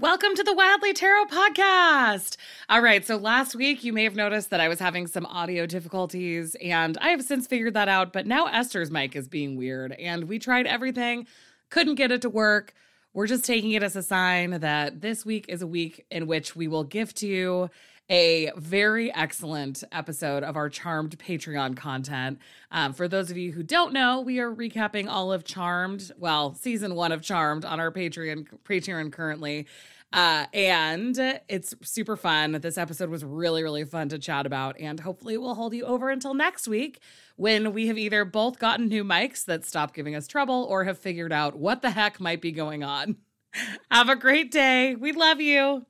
[0.00, 2.36] Welcome to the Wildly Tarot podcast.
[2.68, 5.66] All right, so last week you may have noticed that I was having some audio
[5.66, 8.12] difficulties, and I have since figured that out.
[8.12, 11.26] But now Esther's mic is being weird, and we tried everything,
[11.70, 12.74] couldn't get it to work.
[13.12, 16.54] We're just taking it as a sign that this week is a week in which
[16.54, 17.68] we will gift you
[18.10, 22.38] a very excellent episode of our Charmed Patreon content.
[22.70, 26.54] Um, for those of you who don't know, we are recapping all of Charmed, well,
[26.54, 29.66] season one of Charmed on our Patreon Patreon currently.
[30.10, 31.18] Uh, and
[31.48, 32.52] it's super fun.
[32.52, 36.08] This episode was really, really fun to chat about, and hopefully we'll hold you over
[36.08, 37.00] until next week
[37.36, 40.98] when we have either both gotten new mics that stop giving us trouble or have
[40.98, 43.16] figured out what the heck might be going on.
[43.90, 44.94] Have a great day.
[44.94, 45.86] We love you.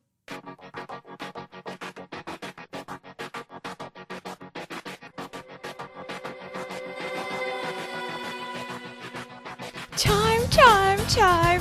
[9.98, 11.60] Chime, chime, chime.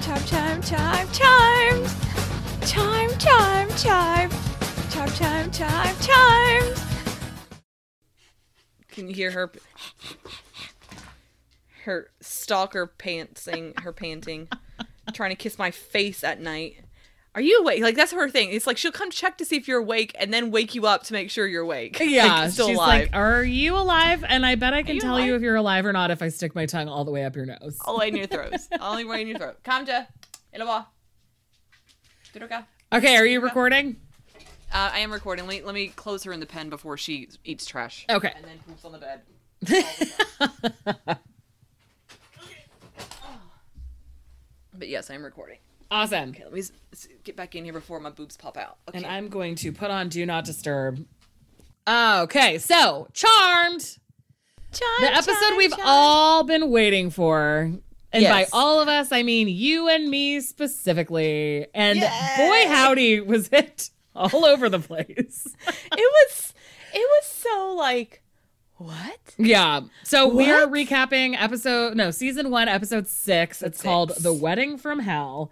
[0.00, 1.84] Chime, chime, chime, chime.
[2.66, 4.30] Chime, chime, chime.
[4.90, 6.74] Chime, chime, chime, chime.
[8.88, 9.52] Can you hear her?
[11.84, 14.48] Her stalker pantsing, her panting,
[15.12, 16.78] trying to kiss my face at night.
[17.38, 17.80] Are you awake?
[17.82, 18.50] Like that's her thing.
[18.50, 21.04] It's like she'll come check to see if you're awake, and then wake you up
[21.04, 21.96] to make sure you're awake.
[22.08, 23.02] Yeah, like, still she's alive.
[23.02, 25.86] like, "Are you alive?" And I bet I can you tell you if you're alive
[25.86, 27.78] or not if I stick my tongue all the way up your nose.
[27.84, 28.54] all the way in your throat.
[28.80, 29.62] all the way in your throat.
[29.62, 30.08] Kamja,
[30.52, 30.86] ilaba.
[32.92, 34.00] Okay, are you recording?
[34.72, 35.46] Uh, I am recording.
[35.46, 38.04] Let me, let me close her in the pen before she eats trash.
[38.10, 38.32] Okay.
[38.34, 39.20] And then poops on the bed.
[44.76, 45.58] but yes, I am recording.
[45.90, 46.30] Awesome.
[46.30, 48.76] Okay, let me s- s- get back in here before my boobs pop out.
[48.88, 48.98] Okay.
[48.98, 51.04] And I'm going to put on Do Not Disturb.
[51.88, 53.98] Okay, so Charmed,
[54.72, 55.80] Chime, the episode chime, we've chime.
[55.86, 57.72] all been waiting for.
[58.12, 61.66] And by all of us, I mean you and me specifically.
[61.74, 62.38] And Yes.
[62.38, 65.46] boy, howdy, was it all over the place.
[65.66, 66.52] it was
[66.94, 68.22] it was so like
[68.76, 69.18] what?
[69.38, 69.80] Yeah.
[70.04, 73.62] So we are recapping episode no, season 1 episode 6.
[73.62, 74.22] It's called six.
[74.22, 75.50] The Wedding from Hell.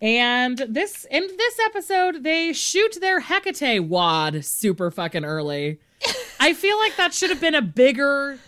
[0.00, 5.78] And this in this episode they shoot their Hecate wad super fucking early.
[6.40, 8.38] I feel like that should have been a bigger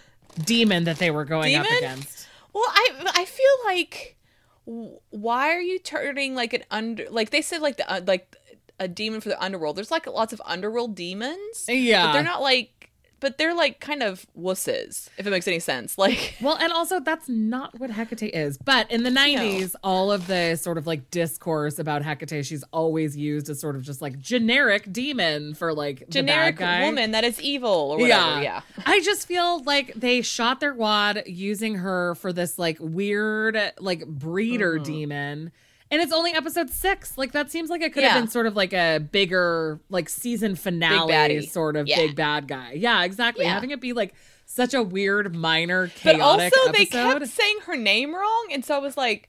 [0.44, 2.26] demon that they were going up against.
[2.54, 4.16] Well, I I feel like
[4.64, 8.36] why are you turning like an under like they said like the uh, like
[8.82, 9.76] a demon for the underworld.
[9.76, 11.66] There's like lots of underworld demons.
[11.68, 12.06] Yeah.
[12.06, 12.81] But they're not like
[13.22, 15.96] but they're like kind of wusses if it makes any sense.
[16.02, 18.58] Like Well, and also that's not what Hecate is.
[18.58, 23.16] But in the 90s, all of the sort of like discourse about Hecate, she's always
[23.16, 26.84] used as sort of just like generic demon for like generic the bad guy.
[26.86, 28.42] woman that is evil or whatever.
[28.42, 28.60] Yeah.
[28.84, 34.04] I just feel like they shot their wad using her for this like weird like
[34.06, 34.82] breeder Mm-hmm.
[34.92, 35.52] demon.
[35.92, 37.18] And it's only episode six.
[37.18, 40.56] Like that seems like it could have been sort of like a bigger like season
[40.56, 41.96] finale sort of Yeah.
[41.96, 42.72] big bad guy.
[42.72, 43.44] Yeah, exactly.
[43.44, 43.52] Yeah.
[43.52, 44.14] Having it be like
[44.46, 46.18] such a weird minor Hecate.
[46.18, 49.28] But Hecate also they kept saying her name wrong and so I was like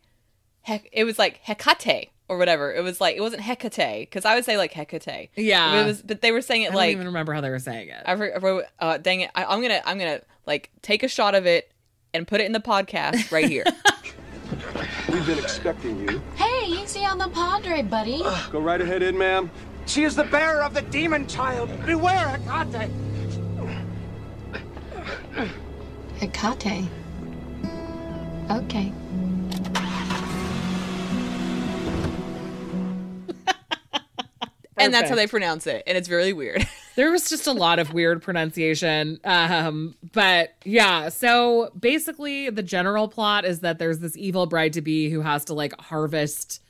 [0.62, 2.74] heck it was like Hecate or whatever.
[2.74, 5.32] It was like it wasn't Hecate because I would say like Hecate.
[5.36, 5.82] Yeah.
[5.82, 7.60] It was but they were saying it like I don't even remember how they were
[7.60, 8.04] saying it.
[8.06, 9.32] I wrote, I wrote uh, dang it.
[9.36, 11.74] I, I'm gonna, I'm gonna like take a shot of it
[12.14, 13.66] and put it in the podcast right here.
[15.10, 16.22] We've been expecting you.
[16.36, 16.53] Hey,
[16.96, 18.22] easy on the Padre, buddy.
[18.52, 19.50] Go right ahead in, ma'am.
[19.88, 21.70] She is the bearer of the demon child.
[21.86, 22.90] Beware, Hecate.
[26.20, 26.88] Hecate.
[28.52, 28.94] Okay.
[34.78, 36.68] and that's how they pronounce it, and it's really weird.
[36.96, 43.08] there was just a lot of weird pronunciation um but yeah so basically the general
[43.08, 46.62] plot is that there's this evil bride to be who has to like harvest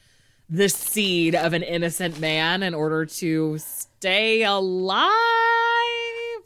[0.54, 5.10] the seed of an innocent man in order to stay alive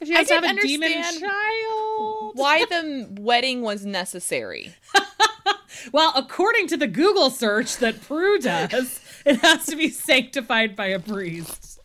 [0.05, 4.73] she has to have a demon child Why the wedding was necessary?
[5.91, 10.87] well according to the google search that prue does it has to be sanctified by
[10.87, 11.79] a priest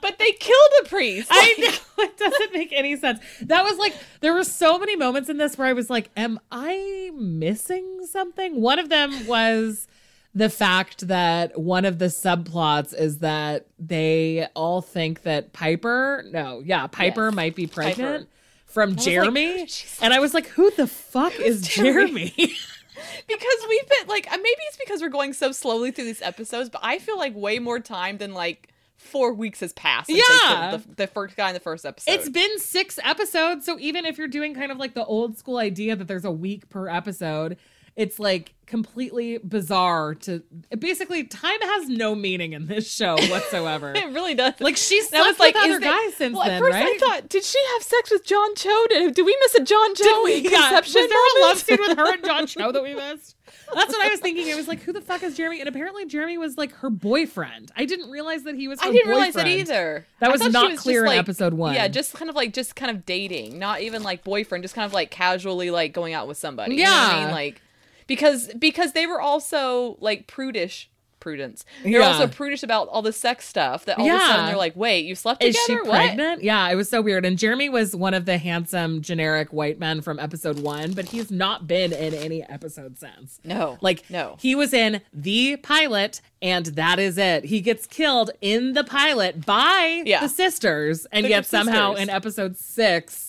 [0.00, 1.28] But they killed a priest.
[1.30, 3.20] I know it doesn't make any sense.
[3.40, 6.38] That was like there were so many moments in this where I was like, "Am
[6.52, 9.88] I missing something?" One of them was
[10.34, 16.60] the fact that one of the subplots is that they all think that Piper, no,
[16.64, 17.34] yeah, Piper Yes.
[17.34, 18.30] might be pregnant Piper.
[18.66, 22.28] from Jeremy, she's- and I was like, "Who the fuck is Jeremy?
[22.36, 22.54] Jeremy?"
[23.28, 26.68] because we've been like, uh, maybe it's because we're going so slowly through these episodes,
[26.68, 30.08] but I feel like way more time than like four weeks has passed.
[30.08, 30.76] Since Yeah.
[30.88, 32.10] the, the first guy in the first episode.
[32.12, 35.58] It's been six episodes, so even if you're doing kind of like the old school
[35.58, 37.56] idea that there's a week per episode,
[37.98, 40.42] it's like completely bizarre to
[40.78, 43.92] basically time has no meaning in this show whatsoever.
[43.96, 44.54] It really does.
[44.60, 46.94] like she's And I slept with other that- guys since well, then, at first right?
[46.94, 48.86] I thought, did she have sex with John Cho?
[48.90, 51.58] Did, did we miss a John Cho Did we- yeah, conception was there a love
[51.58, 53.34] scene with her and John Cho that we missed?
[53.74, 54.52] That's what I was thinking.
[54.52, 55.60] I was like, who the fuck is Jeremy?
[55.60, 57.72] And apparently Jeremy was like her boyfriend.
[57.76, 58.80] I didn't realize that he was.
[58.80, 60.06] Her I didn't realize that either.
[60.20, 61.74] That I was not just clear in like- episode one.
[61.74, 64.84] Yeah, just kind of like just kind of dating, not even like boyfriend, just kind
[64.86, 66.76] of like casually like going out with somebody.
[66.76, 67.24] You know I Yeah.
[67.24, 67.30] mean?
[67.34, 67.62] Like
[68.08, 70.90] because because they were also like prudish.
[71.20, 71.64] Prudence.
[71.82, 72.06] They're Yeah.
[72.12, 73.84] also prudish about all the sex stuff.
[73.86, 75.82] That all of a sudden they're like, "Wait, you slept Is together?
[75.82, 76.44] she What?" pregnant?
[76.44, 77.26] Yeah, it was so weird.
[77.26, 81.28] And Jeremy was one of the handsome, generic white men from episode one, but he's
[81.28, 83.40] not been in any episode since.
[83.44, 84.36] No, Like, no.
[84.40, 87.46] he was in the pilot, and that is it.
[87.46, 90.20] He gets killed in the pilot by Yeah.
[90.20, 92.08] the sisters, and The yet somehow sisters.
[92.08, 93.27] in episode six,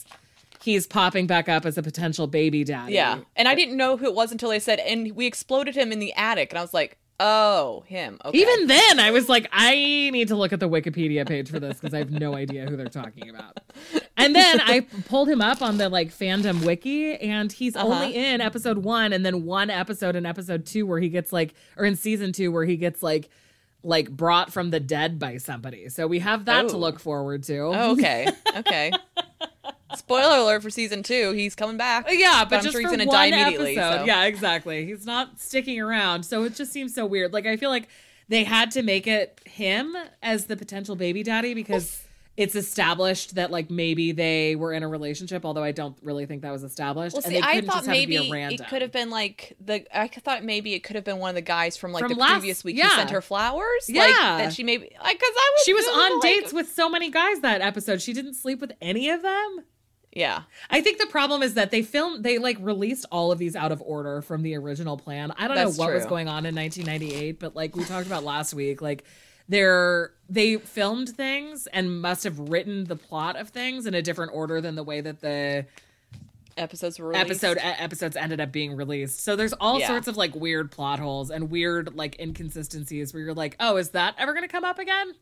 [0.70, 2.94] he's popping back up as a potential baby daddy.
[2.94, 3.20] Yeah.
[3.36, 6.00] And I didn't know who it was until they said, and we exploded him in
[6.00, 6.52] the attic.
[6.52, 8.18] And I was like, oh, him.
[8.24, 8.38] Okay.
[8.38, 9.74] Even then, I was like, I
[10.14, 12.78] need to look at the Wikipedia page for this because I have no idea who
[12.78, 13.60] they're talking about.
[14.16, 17.88] And then I pulled him up on the like fandom wiki, and he's Uh-huh.
[17.88, 21.54] only in episode one, and then one episode in episode two where he gets like,
[21.78, 23.30] or in season two where he gets like,
[23.84, 25.88] like brought from the dead by somebody.
[25.90, 26.80] So we have that to Oh.
[26.80, 27.58] look forward to.
[27.60, 28.28] Oh, okay.
[28.58, 28.92] Okay.
[29.96, 31.32] Spoiler alert for season two.
[31.32, 32.08] He's coming back.
[32.08, 33.78] Uh, yeah, but, I'm just sure for he's gonna one die immediately.
[33.78, 34.00] episode.
[34.00, 34.06] so.
[34.06, 34.86] Yeah, exactly.
[34.86, 37.34] He's not sticking around, so it just seems so weird.
[37.34, 37.88] Like I feel like
[38.28, 42.04] they had to make it him as the potential baby daddy because
[42.40, 46.44] it's established that like maybe they were in a relationship, although I don't really think
[46.44, 47.16] that was established.
[47.16, 49.58] Well, and see, I thought just have it be maybe it could have been like
[49.60, 49.86] the.
[49.94, 52.20] I thought maybe it could have been one of the guys from like From the
[52.20, 52.88] last- previous week yeah.
[52.88, 53.90] who sent her flowers.
[53.90, 54.04] Yeah.
[54.04, 55.64] like, that she maybe like because I was.
[55.66, 58.02] She was on like- dates with so many guys that episode.
[58.02, 59.66] She didn't sleep with any of them.
[60.12, 60.42] Yeah,
[60.72, 63.72] I think the problem is that they filmed, they like released all of these out
[63.72, 65.32] of order from the original plan.
[65.38, 68.24] I don't That's know what was going on in 1998, but like we talked about
[68.24, 69.04] last week, like
[69.48, 74.32] they're they filmed things and must have written the plot of things in a different
[74.34, 75.66] order than the way that the
[76.58, 77.44] episodes were released.
[77.44, 79.24] episode episodes ended up being released.
[79.24, 79.88] So there's all Yeah.
[79.88, 83.90] sorts of like weird plot holes and weird like inconsistencies where you're like, "Oh, is
[83.92, 85.14] that ever going to come up again?"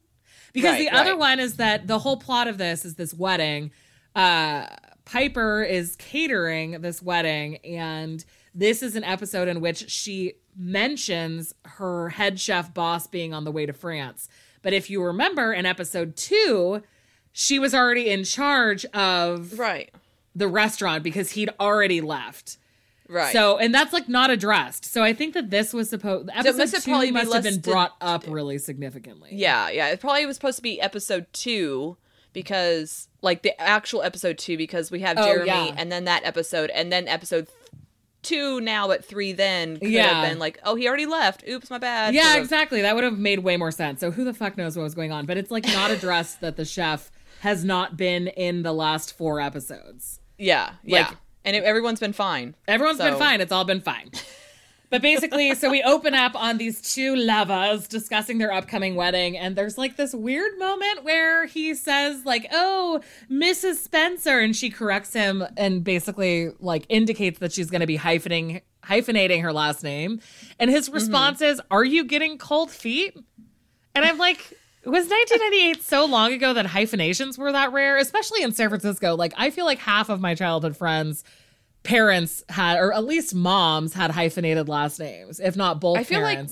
[0.53, 1.19] Because Right, the other right.
[1.19, 3.71] one is that the whole plot of this is this wedding.
[4.17, 4.67] Uh
[5.05, 12.09] Piper is catering this wedding and this is an episode in which she mentions her
[12.09, 14.27] head chef boss being on the way to France.
[14.63, 16.81] But if you remember in episode 2,
[17.31, 19.93] she was already in charge of Right.
[20.35, 22.57] the restaurant because he'd already left.
[23.07, 23.31] Right.
[23.31, 24.83] So, and that's like not addressed.
[24.83, 27.61] So I think that this was supposed episode have two probably be must have been
[27.61, 29.29] brought up really significantly.
[29.31, 29.87] Yeah, yeah.
[29.89, 31.95] It probably was supposed to be episode two
[32.33, 35.73] because, like, the actual episode two because we have Oh, Jeremy yeah.
[35.77, 37.47] and then that episode and then episode
[38.23, 40.07] two now, but three then could Yeah.
[40.21, 41.43] have been like, oh, he already left.
[41.47, 42.13] Oops, my bad.
[42.13, 42.81] Yeah, Sort of- exactly.
[42.81, 43.99] That would have made way more sense.
[44.01, 45.25] So who the fuck knows what was going on?
[45.25, 49.39] But it's like not addressed that the chef has not been in the last four
[49.39, 50.19] episodes.
[50.37, 51.07] Yeah, yeah.
[51.07, 52.55] Like- and it, everyone's been fine.
[52.67, 53.39] Everyone's been fine.
[53.39, 54.11] It's all been fine.
[54.89, 59.55] But basically, so we open up on these two lovers discussing their upcoming wedding, and
[59.55, 63.75] there's like this weird moment where he says, like, oh, Mrs.
[63.75, 69.41] Spencer, and she corrects him and basically like indicates that she's gonna be hyphenating hyphenating
[69.41, 70.21] her last name.
[70.59, 70.95] And his mm-hmm.
[70.95, 73.17] response is, Are you getting cold feet?
[73.93, 74.53] And I'm like,
[74.85, 79.15] was 1998 so long ago that hyphenations were that rare, especially in San Francisco?
[79.15, 81.25] Like, I feel like half of my childhood friends'
[81.87, 86.21] parents had, or at least moms had hyphenated last names, if not both I feel
[86.21, 86.49] like-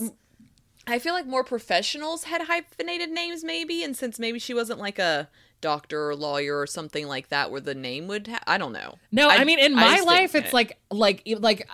[0.88, 4.98] I feel like more professionals had hyphenated names, maybe, and since maybe she wasn't like
[5.00, 5.28] a
[5.60, 8.96] doctor or lawyer or something like that, where the name would, ha- I don't know.
[9.12, 10.54] no, I, mean, in my life, it's it.
[10.54, 11.68] like, like, like,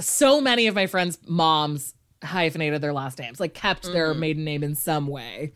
[0.00, 4.20] so many of my friends' moms hyphenated their last names, like kept their Mm-hmm.
[4.20, 5.52] maiden name in some way,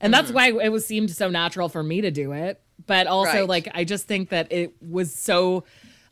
[0.00, 2.60] and that's why it was seemed so natural for me to do it.
[2.86, 3.48] But also, Right.
[3.48, 5.64] like, I just think that it was so.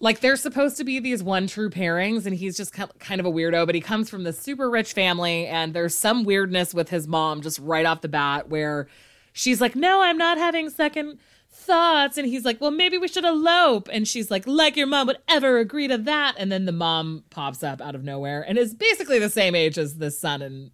[0.02, 3.30] Like they're supposed to be these one true pairings, and he's just kind of a
[3.30, 3.64] weirdo.
[3.66, 7.40] But he comes from this super rich family, and there's some weirdness with his mom
[7.40, 8.88] just right off the bat, where
[9.32, 13.24] she's like, "No, I'm not having second thoughts," and he's like, "Well, maybe we should
[13.24, 16.72] elope," and she's like, "Like your mom would ever agree to that?" And then the
[16.72, 20.42] mom pops up out of nowhere and is basically the same age as the son
[20.42, 20.72] and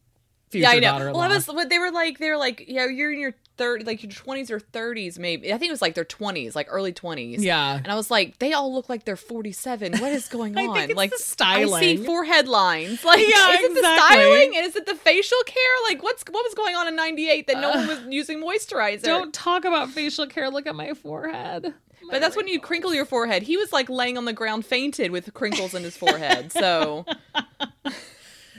[0.49, 0.81] future Yeah, I know.
[0.93, 1.19] daughter-in-law.
[1.21, 1.47] Well, I was.
[1.47, 4.51] But they were like, they were like, yeah, you're in your third, like your twenties
[4.51, 5.53] or thirties, maybe.
[5.53, 7.45] I think it was like their twenties, like early twenties.
[7.45, 7.77] Yeah.
[7.77, 9.99] And I was like, they all look like they're forty-seven.
[9.99, 10.89] What is going on?
[10.95, 11.75] like the styling.
[11.75, 13.03] I see forehead lines.
[13.09, 15.63] Like, Yeah, is it the styling and is it the facial care?
[15.89, 19.03] Like, what's what was going on in '98 that no one was using moisturizer?
[19.03, 20.51] Don't talk about facial care.
[20.51, 21.75] Look at my forehead.
[22.11, 23.43] But that's when you crinkle your forehead.
[23.43, 26.51] He was like laying on the ground fainted with crinkles in his forehead.
[26.53, 27.05] So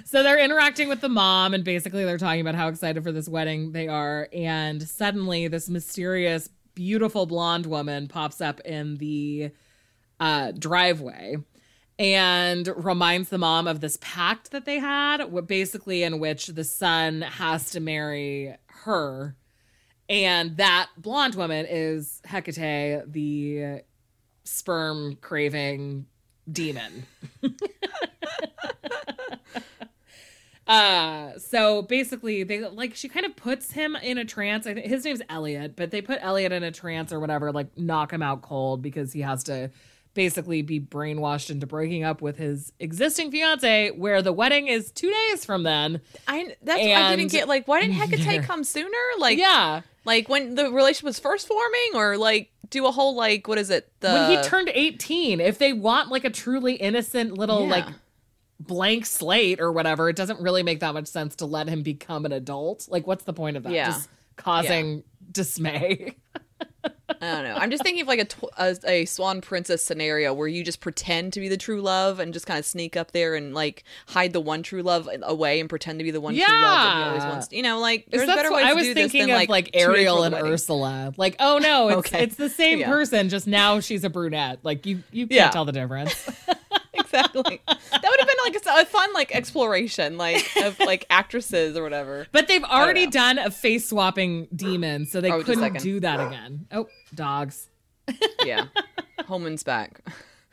[0.10, 3.30] So they're interacting with the mom, and basically they're talking about how excited for this
[3.30, 4.28] wedding they are.
[4.34, 9.52] And suddenly, this mysterious, beautiful blonde woman pops up in the
[10.20, 11.36] uh, driveway
[12.00, 17.22] and reminds the mom of this pact that they had, basically, in which the son
[17.22, 19.36] has to marry her.
[20.10, 23.84] And that blonde woman is Hecate, the
[24.44, 26.08] sperm craving
[26.52, 27.06] demon.
[30.70, 34.68] Uh, so basically, they like she kind of puts him in a trance.
[34.68, 37.76] I think his name's Elliot, but they put Elliot in a trance or whatever, like
[37.76, 39.72] knock him out cold because he has to
[40.14, 45.12] basically be brainwashed into breaking up with his existing fiance, where the wedding is two
[45.12, 46.02] days from then.
[46.28, 47.48] I that's what I didn't get.
[47.48, 48.90] Like, why didn't Hecate come sooner?
[49.18, 53.48] Like, yeah, like when the relationship was first forming, or like do a whole like
[53.48, 53.92] what is it?
[54.02, 57.72] The when he turned eighteen, if they want like a truly innocent little Yeah.
[57.72, 57.86] like
[58.60, 62.26] blank slate or whatever, it doesn't really make that much sense to let him become
[62.26, 62.88] an adult.
[62.90, 63.72] Like, what's the point of that?
[63.74, 63.86] Yeah.
[63.88, 66.16] Just causing dismay.
[66.84, 67.56] I don't know.
[67.56, 70.80] I'm just thinking of like a, tw- a a Swan Princess scenario where you just
[70.80, 73.84] pretend to be the true love and just kind of sneak up there and like
[74.08, 76.96] hide the one true love away and pretend to be the one true love that
[76.98, 77.30] he always Yeah.
[77.30, 77.48] wants.
[77.52, 79.36] You know, like there's that's better ways I to was do this thinking than of
[79.38, 80.52] like, like Ariel and wedding.
[80.52, 81.14] Ursula.
[81.18, 82.24] Like, oh no, it's Okay.
[82.24, 82.90] it's the same Yeah.
[82.90, 84.60] person, just now she's a brunette.
[84.64, 85.50] Like you you can't Yeah.
[85.50, 86.30] tell the difference.
[87.14, 87.62] exactly.
[87.68, 91.84] That would have been like a, a fun like exploration, like of like actresses or
[91.84, 92.28] whatever.
[92.32, 96.68] But they've already done a face swapping demon, so they Oh, couldn't do that again.
[96.72, 97.70] Oh, dogs.
[98.44, 98.66] Yeah,
[99.28, 100.02] Holman's back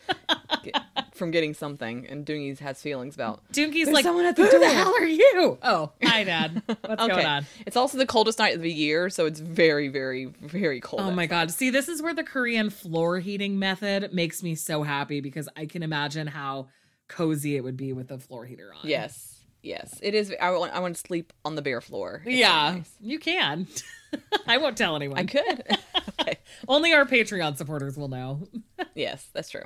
[0.62, 0.82] Get-
[1.16, 3.40] from getting something and doing has feelings about.
[3.52, 5.58] Donkey's like, someone at the who door." the hell are you?
[5.62, 6.62] Oh, hi, Dad.
[6.66, 7.46] What's Okay, going on?
[7.66, 11.02] it's also the coldest night of the year, so it's very, very, very cold.
[11.02, 11.50] Oh my god.
[11.50, 15.66] See, this is where the Korean floor heating method makes me so happy because I
[15.66, 16.68] can imagine how
[17.08, 18.80] cozy it would be with the floor heater on.
[18.88, 20.34] Yes, yes, it is.
[20.40, 22.22] I want, I want to sleep on the bare floor.
[22.24, 22.92] It's Yeah, nice.
[23.00, 23.66] you can.
[24.46, 25.18] I won't tell anyone.
[25.18, 25.64] I could.
[26.20, 26.38] okay.
[26.68, 28.48] Only our Patreon supporters will know.
[28.94, 29.64] Yes, that's true.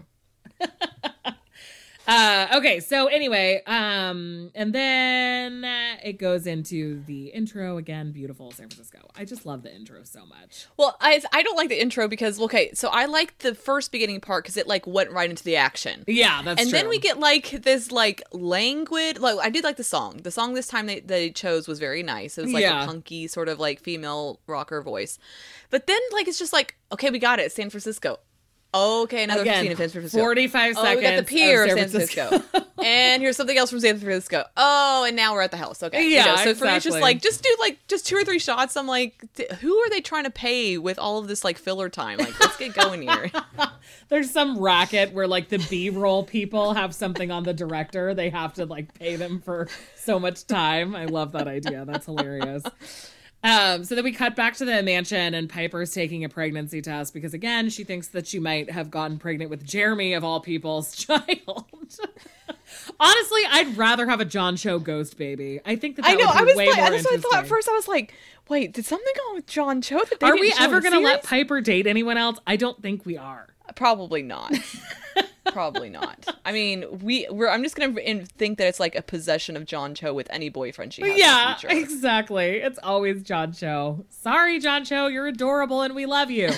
[2.10, 8.10] Uh, okay, so anyway, um, and then uh, it goes into the intro again.
[8.10, 8.98] Beautiful San Francisco.
[9.14, 10.66] I just love the intro so much.
[10.76, 14.20] Well, I I don't like the intro because okay, so I like the first beginning
[14.20, 16.02] part because it like went right into the action.
[16.08, 16.62] Yeah, that's true.
[16.62, 16.78] and true.
[16.80, 20.16] then we get like this like languid like I did like the song.
[20.16, 22.36] The song this time they, they chose was very nice.
[22.38, 22.82] It was like Yeah.
[22.82, 25.18] a punky sort of like female rocker voice.
[25.70, 28.18] But then like it's just like, okay, we got it, San Francisco.
[28.72, 30.18] Okay, another Again, scene of San Francisco.
[30.20, 32.42] 45 Oh, we got the pier of San Francisco.
[32.82, 34.44] and here's something else from San Francisco.
[34.56, 35.82] Oh, and now we're at the house.
[35.82, 36.04] Okay.
[36.04, 38.24] You Yeah, know, so for me, it's just like, just do like, just two or
[38.24, 38.76] three shots.
[38.76, 39.24] I'm like,
[39.60, 42.18] who are they trying to pay with all of this like filler time?
[42.18, 43.30] Like, let's get going here.
[44.08, 48.14] There's some racket where like the B-roll people have something on the director.
[48.14, 50.94] They have to like pay them for so much time.
[50.94, 51.84] I love that idea.
[51.84, 52.62] That's hilarious.
[53.42, 57.14] Um, so then we cut back to the mansion and Piper's taking a pregnancy test
[57.14, 60.94] because again, she thinks that she might have gotten pregnant with Jeremy of all people's
[61.06, 61.64] child.
[62.98, 65.60] Honestly, I'd rather have a John Cho ghost baby.
[65.64, 66.28] I think that, that I know.
[66.28, 67.68] I was like, that's what I thought at first.
[67.68, 68.12] I was like,
[68.48, 69.98] wait, did something go on with John Cho?
[69.98, 71.22] That they Are we ever going to let?
[71.24, 72.38] Piper date anyone else?
[72.46, 73.48] I don't think we are.
[73.74, 74.52] Probably not.
[75.46, 76.26] Probably not.
[76.44, 77.48] I mean, we we're.
[77.48, 80.92] I'm just gonna think that it's like a possession of John Cho with any boyfriend
[80.92, 81.18] she has.
[81.18, 81.76] Yeah, in the future.
[81.76, 82.46] exactly.
[82.56, 84.04] It's always John Cho.
[84.10, 86.50] Sorry, John Cho, you're adorable and we love you.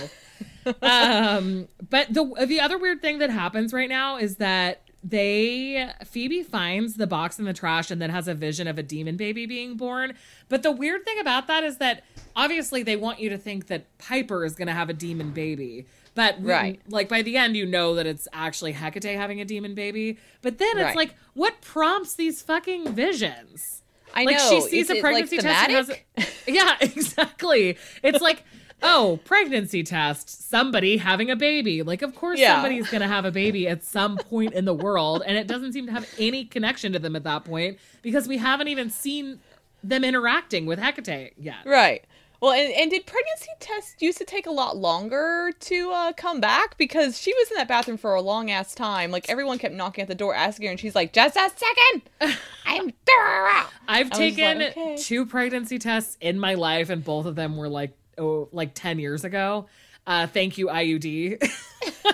[0.82, 6.42] um, but the the other weird thing that happens right now is that they Phoebe
[6.42, 9.46] finds the box in the trash and then has a vision of a demon baby
[9.46, 10.14] being born.
[10.48, 12.04] But the weird thing about that is that
[12.36, 15.86] obviously they want you to think that Piper is going to have a demon baby.
[16.14, 16.80] But we- Right.
[16.88, 20.18] like by the end, you know that it's actually Hecate having a demon baby.
[20.42, 20.96] But then it's Right.
[20.96, 23.82] like, what prompts these fucking visions?
[24.14, 24.48] I like know.
[24.50, 28.42] she sees Is a pregnancy like, test a- yeah exactly it's like
[28.82, 32.56] oh pregnancy test somebody having a baby like of course Yeah.
[32.56, 35.86] somebody's gonna have a baby at some point in the world and it doesn't seem
[35.86, 39.40] to have any connection to them at that point because we haven't even seen
[39.82, 42.04] them interacting with hecate yet Right.
[42.42, 46.40] Well, and, and did pregnancy tests used to take a lot longer to uh, come
[46.40, 46.76] back?
[46.76, 49.12] Because she was in that bathroom for a long ass time.
[49.12, 52.02] Like everyone kept knocking at the door, asking her, and she's like, "Just a second,
[52.66, 54.96] I'm thorough." i've taken like, okay.
[54.96, 58.98] two pregnancy tests in my life and both of them were like oh like 10
[58.98, 59.66] years ago
[60.06, 61.42] uh thank you iud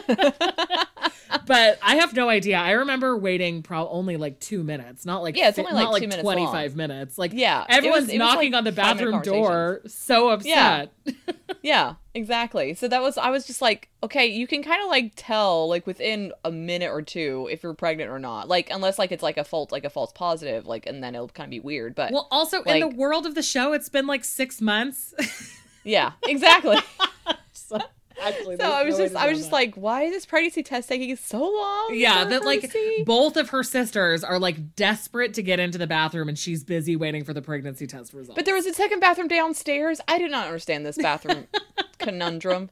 [1.46, 2.58] but I have no idea.
[2.58, 6.02] I remember waiting probably only like two minutes, not like Yeah, it's only, like, like
[6.02, 7.18] minutes twenty five minutes.
[7.18, 10.92] Like Yeah, everyone's was, knocking like, on the bathroom door, so upset.
[11.62, 12.74] Yeah, exactly.
[12.74, 15.86] So that was I was just like, okay, you can kind of like tell like
[15.86, 18.48] within a minute or two if you're pregnant or not.
[18.48, 21.28] Like unless like it's like a false like a false positive, like and then it'll
[21.28, 21.94] kind of be weird.
[21.94, 25.14] But Well, also in the world of the show, it's been like six months.
[25.84, 26.78] yeah, exactly.
[28.18, 29.56] so actually, so I was no just I was just that.
[29.56, 31.90] like, why is this pregnancy test taking so long?
[31.92, 32.72] Yeah, that like
[33.04, 36.96] both of her sisters are like desperate to get into the bathroom, and she's busy
[36.96, 38.36] waiting for the pregnancy test results.
[38.36, 40.00] But there was a second bathroom downstairs.
[40.08, 41.46] I did not understand this bathroom
[41.98, 42.70] conundrum.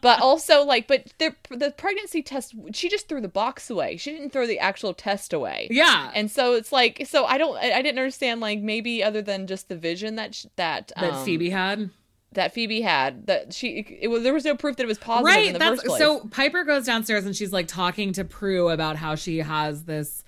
[0.00, 3.96] But also, like, but the the pregnancy test, she just threw the box away.
[3.96, 5.68] She didn't throw the actual test away.
[5.70, 9.20] yeah, And so it's like, so I don't, I I didn't understand, like, maybe other
[9.22, 11.90] than just the vision that sh- that that um, Phoebe had.
[12.34, 15.28] That Phoebe had, that she, it was there was no proof that it was positive
[15.28, 15.98] in right the that's first place.
[16.00, 20.24] so piper goes downstairs and she's like talking to prue about how she has this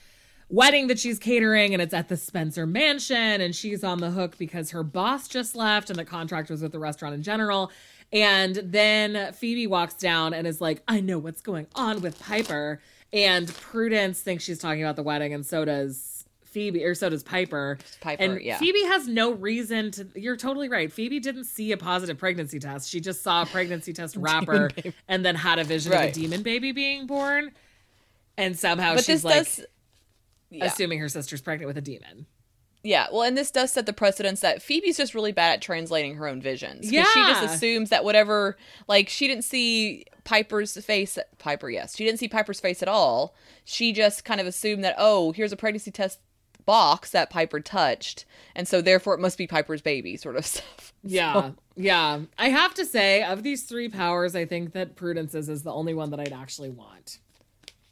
[0.49, 4.37] wedding that she's catering and it's at the spencer mansion and she's on the hook
[4.39, 7.73] because her boss just left and the contract was with the restaurant in general
[8.13, 12.81] and then phoebe walks down and is like i know what's going on with piper
[13.13, 16.14] and prudence thinks she's talking about the wedding and so does
[16.55, 17.79] Phoebe, or so does Piper.
[18.01, 18.59] Piper, and yeah.
[18.59, 20.09] Phoebe has no reason to.
[20.15, 20.91] You're totally right.
[20.91, 22.89] Phoebe didn't see a positive pregnancy test.
[22.89, 24.71] She just saw a pregnancy test wrapper
[25.09, 27.51] and then had a vision of a demon baby being born.
[28.39, 29.61] And somehow but she's like does,
[30.51, 30.65] yeah.
[30.65, 32.27] assuming her sister's pregnant with a demon.
[32.85, 36.17] Yeah, well, and this does set the precedence that Phoebe's just really bad at translating
[36.17, 36.83] her own visions.
[36.91, 41.19] 'Cause she just assumes that whatever, like, she didn't see Piper's face.
[41.39, 43.35] Piper, yes, she didn't see Piper's face at all.
[43.65, 46.19] She just kind of assumed that, oh, here's a pregnancy test
[46.67, 50.93] box that Piper touched, and so therefore it must be Piper's baby, sort of stuff.
[51.03, 51.51] Yeah.
[51.77, 52.21] Yeah.
[52.39, 55.95] I have to say, of these three powers, I think that Prudence's is the only
[55.95, 57.19] one that I'd actually want.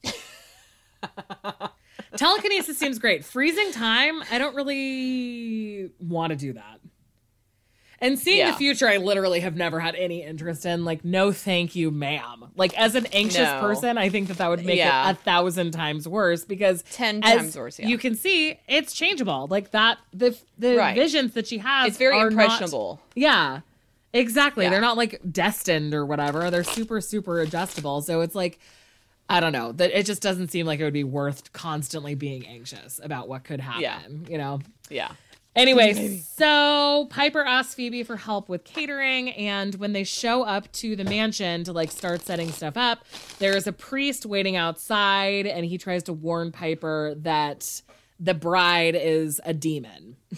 [2.16, 3.24] Telekinesis seems great.
[3.24, 6.80] Freezing time, I don't really want to do that.
[8.02, 8.50] And seeing Yeah.
[8.50, 10.84] the future, I literally have never had any interest in.
[10.84, 12.46] Like, no, thank you, ma'am.
[12.56, 13.60] Like, as an anxious No.
[13.60, 15.08] person, I think that that would make Yeah.
[15.08, 17.86] it a thousand times worse because 10 as times worse, yeah.
[17.86, 19.46] You can see it's changeable.
[19.48, 20.94] Like that, the the Right.
[20.94, 23.00] visions that she has, It's very are not- impressionable.
[23.14, 23.60] yeah.
[24.12, 24.68] Exactly.
[24.68, 26.50] They're not like destined or whatever.
[26.50, 28.02] They're super, super adjustable.
[28.02, 28.58] So it's like,
[29.30, 32.46] I don't know, that it just doesn't seem like it would be worth constantly being
[32.46, 34.00] anxious about what could happen, Yeah.
[34.28, 34.60] you know?
[34.90, 35.12] Yeah.
[35.54, 40.96] Anyway, so Piper asks Phoebe for help with catering, and when they show up to
[40.96, 43.04] the mansion to like start setting stuff up,
[43.38, 47.82] there's a priest waiting outside, and he tries to warn Piper that
[48.18, 50.16] the bride is a demon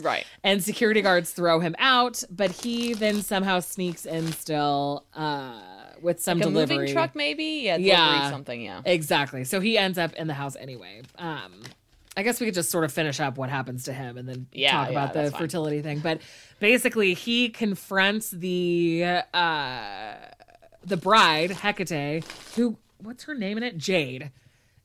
[0.00, 0.24] Right.
[0.44, 5.60] and security guards throw him out but he then somehow sneaks in still uh
[6.00, 7.44] with some Like a delivery moving truck, maybe?
[7.64, 8.30] Yeah, Yeah.
[8.30, 8.80] something, yeah.
[8.86, 11.62] exactly so he ends up in the house anyway um
[12.18, 14.46] I guess we could just sort of finish up what happens to him and then
[14.52, 15.40] Yeah, talk yeah, about the that's fine.
[15.40, 16.00] fertility thing.
[16.00, 16.20] But
[16.58, 20.14] basically, he confronts the uh,
[20.84, 22.24] the bride Hecate,
[22.56, 23.78] who what's her name in it?
[23.78, 24.32] Jade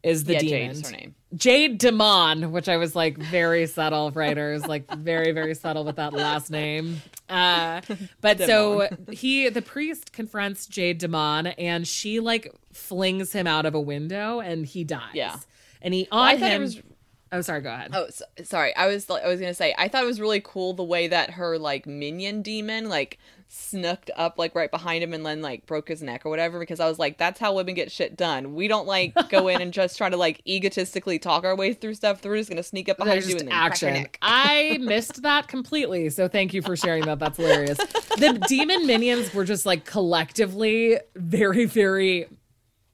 [0.04, 0.84] is the yeah, demon.
[0.84, 1.15] Her name.
[1.36, 6.13] Jade D'Mon, which I was like very subtle writers, like very very subtle with that
[6.13, 7.02] last name.
[7.30, 7.82] Uh,
[8.22, 13.74] but so he, the priest, confronts Jade D'Mon, and she like flings him out of
[13.74, 15.02] a window, and he dies.
[15.15, 15.38] Yeah.
[15.82, 16.62] and he on I thought it him.
[16.62, 16.82] was-
[17.34, 17.62] Oh, sorry.
[17.62, 17.91] Go ahead.
[17.93, 18.76] Oh, so, sorry.
[18.76, 21.32] I was I was gonna say I thought it was really cool the way that
[21.32, 23.17] her like minion demon like
[23.48, 26.80] snuck up like right behind him and then like broke his neck or whatever because
[26.80, 28.54] I was like that's how women get shit done.
[28.54, 31.96] We don't like go in and just try to like egotistically talk our way through
[31.96, 32.24] stuff.
[32.24, 34.04] We're just gonna sneak up behind There's you and then crack your action.
[34.04, 34.19] neck.
[34.22, 36.10] I missed that completely.
[36.12, 37.17] So thank you for sharing that.
[37.17, 37.78] That's hilarious.
[37.78, 42.28] The demon minions were just like collectively very, very,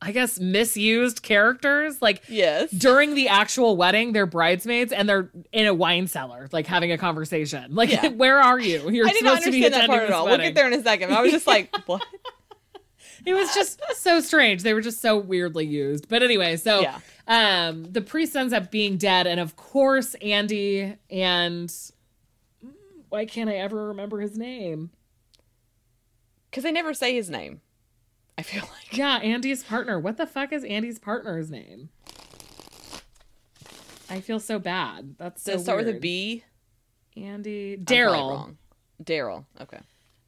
[0.01, 2.01] I guess, misused characters.
[2.01, 2.71] Like, Yes.
[2.71, 6.97] during the actual wedding, they're bridesmaids and they're in a wine cellar, like having a
[6.97, 7.75] conversation.
[7.75, 8.07] Like, Yeah.
[8.15, 8.89] where are you?
[8.89, 10.25] You're I did not supposed to be understand that part at all.
[10.25, 11.11] We'll get there in a second.
[11.13, 12.01] I was just like, what?
[13.25, 14.63] It was just so strange.
[14.63, 16.07] They were just so weirdly used.
[16.07, 16.99] But anyway, so Yeah.
[17.27, 21.69] um the priest ends up being dead, and of course Andy and
[23.09, 24.91] why can't I ever remember his name?
[26.49, 27.59] Because they never say his name.
[28.39, 28.95] I feel like.
[28.95, 29.99] Yeah, Andy's partner.
[29.99, 31.89] What the fuck is Andy's partner's name?
[34.09, 35.15] I feel so bad.
[35.17, 36.45] That's so Does it start with a B?
[37.17, 38.55] Andy Darryl.
[39.03, 39.43] Darryl.
[39.59, 39.79] Okay.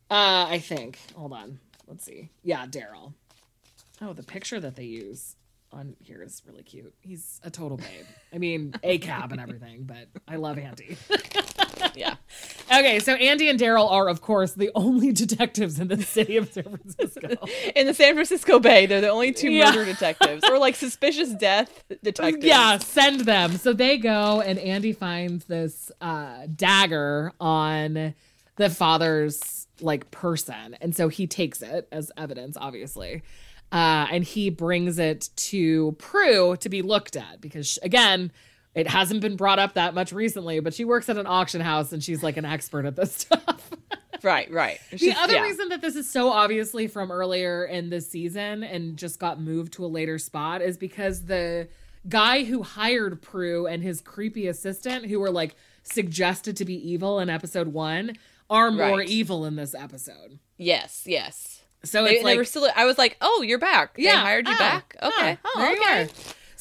[0.09, 0.99] Uh, I think.
[1.15, 1.59] Hold on.
[1.87, 2.29] Let's see.
[2.43, 3.13] Yeah, Darryl.
[4.01, 5.37] Oh, the picture that they use
[5.71, 6.93] on here is really cute.
[6.99, 8.05] He's a total babe.
[8.33, 10.97] I mean, a cab and everything, but I love Andy.
[11.95, 12.15] Yeah.
[12.73, 16.51] Okay, so Andy and Darryl are, of course, the only detectives in the city of
[16.53, 17.45] San Francisco.
[17.75, 19.65] In the San Francisco Bay, they're the only two Yeah.
[19.71, 22.45] murder detectives, or like suspicious death detectives.
[22.45, 23.57] Yeah, send them.
[23.57, 28.13] So they go, and Andy finds this uh, dagger on
[28.55, 33.23] the father's like person, and so he takes it as evidence, obviously,
[33.71, 38.31] uh, and he brings it to Prue to be looked at because again.
[38.73, 41.91] It hasn't been brought up that much recently, but she works at an auction house
[41.91, 43.69] and she's like an expert at this stuff.
[44.23, 44.79] Right, right.
[44.91, 45.41] The other yeah.
[45.41, 49.73] reason that this is so obviously from earlier in this season and just got moved
[49.73, 51.67] to a later spot is because the
[52.07, 57.19] guy who hired Prue and his creepy assistant, who were like suggested to be evil
[57.19, 58.15] in episode one,
[58.49, 59.09] are more Right.
[59.09, 60.39] evil in this episode.
[60.57, 61.61] Yes, yes.
[61.83, 62.67] So They, it's they like were still.
[62.75, 63.95] I was like, "Oh, you're back.
[63.97, 64.95] Yeah, They hired you ah, back.
[65.01, 65.37] Okay.
[65.43, 66.09] oh, okay.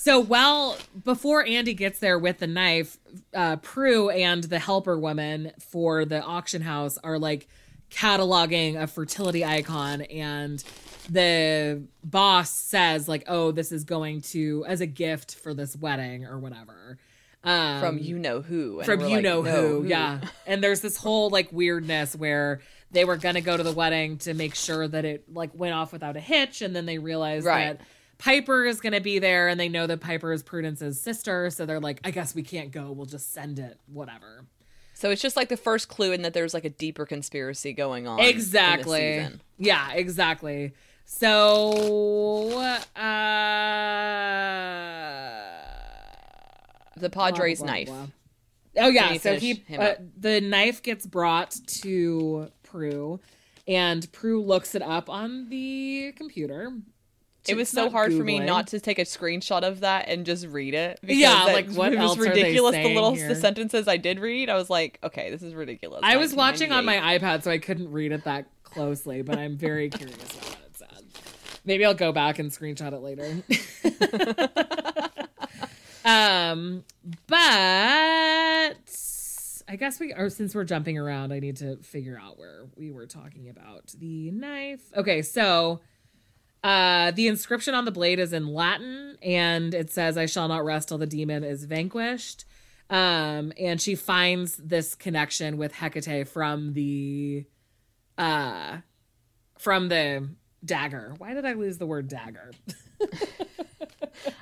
[0.02, 2.96] So well before Andy gets there with the knife,
[3.34, 7.48] uh, Prue and the helper woman for the auction house are like
[7.90, 10.64] cataloging a fertility icon, and
[11.10, 16.24] the boss says like, "Oh, this is going to as a gift for this wedding
[16.24, 16.96] or whatever."
[17.44, 18.78] Um, From you know who.
[18.78, 20.20] and from you like, know "No, who, yeah.
[20.46, 24.32] And there's this whole like weirdness where they were gonna go to the wedding to
[24.32, 27.78] make sure that it like went off without a hitch, and then they realized Right.
[27.78, 27.86] that
[28.20, 31.80] Piper is gonna be there, and they know that Piper is Prudence's sister, so they're
[31.80, 32.92] like, I guess we can't go.
[32.92, 34.44] We'll just send it, whatever.
[34.92, 38.06] So it's just like the first clue in that there's like a deeper conspiracy going
[38.06, 38.20] on.
[38.20, 39.26] Exactly.
[39.56, 40.74] Yeah, exactly.
[41.06, 42.80] So, uh,
[46.96, 47.86] The Padre's blah, blah, knife.
[47.86, 48.06] blah.
[48.76, 53.18] Oh yeah, so he uh, the knife gets brought to Prue,
[53.66, 56.72] and Prue looks it up on the computer.
[57.48, 60.46] It was so hard for me not to take a screenshot of that and just
[60.46, 60.98] read it.
[61.00, 62.74] because Yeah, that- like, what it was else are they ridiculous.
[62.76, 63.28] The little here?
[63.28, 66.00] the sentences I did read, I was like, okay, this is ridiculous.
[66.02, 69.56] I was watching on my iPad, so I couldn't read it that closely, but I'm
[69.56, 71.04] very curious about what it said.
[71.64, 73.42] Maybe I'll go back and screenshot it later.
[76.04, 76.84] um,
[77.26, 77.38] but
[79.68, 82.90] I guess we are since we're jumping around, I need to figure out where we
[82.90, 84.80] were talking about the knife.
[84.96, 85.80] Okay, so
[86.62, 90.64] uh the inscription on the blade is in Latin and it says I shall not
[90.64, 92.44] rest till the demon is vanquished.
[92.88, 97.46] Um and she finds this connection with Hecate from the
[98.18, 98.78] uh
[99.58, 100.28] from the
[100.64, 101.14] dagger.
[101.18, 102.50] Why did I lose the word dagger?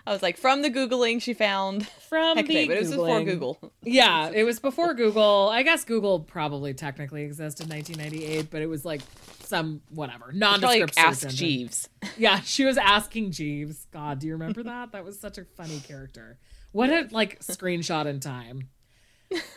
[0.06, 3.22] I was like, from the googling she found From Hecate, the but it was before
[3.22, 3.72] Google.
[3.82, 5.48] Yeah, it was before Google.
[5.52, 9.02] I guess Google probably technically existed in 1998, but it was like
[9.48, 11.28] some whatever nondescript search ask.
[11.28, 11.88] Jeeves.
[12.18, 13.86] Yeah, she was asking Jeeves.
[13.92, 14.92] God, do you remember that?
[14.92, 16.38] That was such a funny character.
[16.72, 18.68] What a like screenshot in time.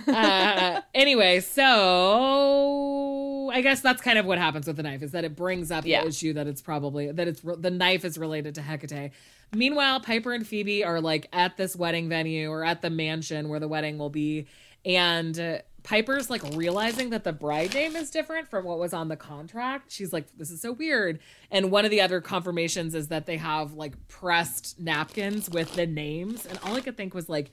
[0.07, 5.23] Uh, anyway, so I guess that's kind of what happens with the knife is that
[5.23, 6.01] it brings up Yeah.
[6.01, 9.11] the issue that it's probably that it's the knife is related to Hecate.
[9.53, 13.59] Meanwhile, Piper and Phoebe are like at this wedding venue or at the mansion where
[13.59, 14.47] the wedding will be,
[14.85, 19.07] and uh, Piper's like realizing that the bride name is different from what was on
[19.07, 19.91] the contract.
[19.91, 23.37] She's like, "This is so weird." And one of the other confirmations is that they
[23.37, 27.51] have like pressed napkins with the names, and all I could think was like.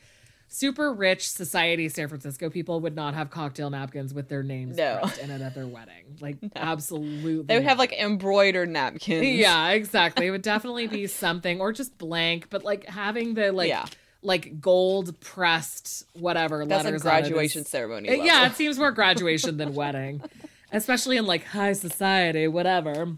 [0.50, 5.00] Super rich society San Francisco people would not have cocktail napkins with their names No.
[5.02, 6.16] pressed in it at their wedding.
[6.22, 7.42] Like, absolutely.
[7.42, 9.26] They would have like embroidered napkins.
[9.26, 10.26] Yeah, exactly.
[10.26, 13.84] It would definitely be something or just blank, but like having the like Yeah.
[14.22, 18.08] Like gold pressed whatever That's letters on it is- graduation ceremony.
[18.10, 18.24] Level.
[18.26, 20.22] Yeah, it seems more graduation than wedding.
[20.72, 23.14] Especially in like high society, whatever.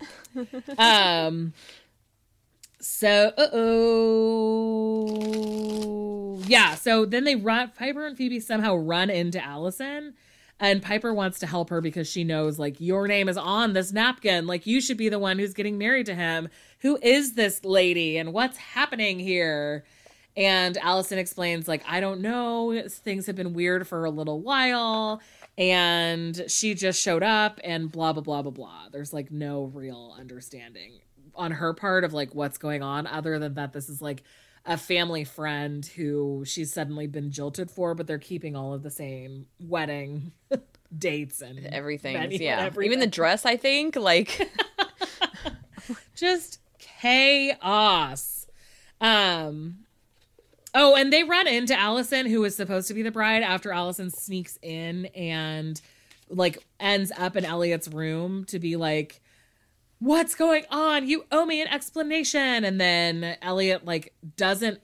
[0.79, 1.53] Um
[2.81, 3.33] so
[5.19, 10.15] oh yeah, so then they run Piper and Phoebe somehow run into Allison
[10.59, 13.93] and Piper wants to help her because she knows like your name is on this
[13.93, 14.47] napkin.
[14.47, 16.49] Like you should be the one who's getting married to him.
[16.81, 19.85] Who is this lady and what's happening here?
[20.37, 22.83] And Allison explains, like, I don't know.
[22.89, 25.21] Things have been weird for a little while.
[25.59, 28.89] And she just showed up and blah, blah, blah, blah, blah.
[28.93, 31.01] There's like no real understanding
[31.35, 34.23] on her part of like what's going on, other than that this is like
[34.67, 38.91] a family friend who she's suddenly been jilted for, but they're keeping all of the
[38.91, 40.33] same wedding
[40.99, 42.15] dates and everything.
[42.15, 42.87] venue and Yeah, everything.
[42.93, 43.45] even the dress.
[43.45, 44.51] I think like
[46.15, 48.47] just chaos.
[49.01, 49.79] Um
[50.75, 54.11] Oh, and they run into Allison, who is supposed to be the bride, after Allison
[54.11, 55.81] sneaks in and
[56.29, 59.21] like ends up in Elliot's room to be like,
[59.99, 61.07] What's going on?
[61.09, 62.65] You owe me an explanation.
[62.65, 64.81] And then Elliot like doesn't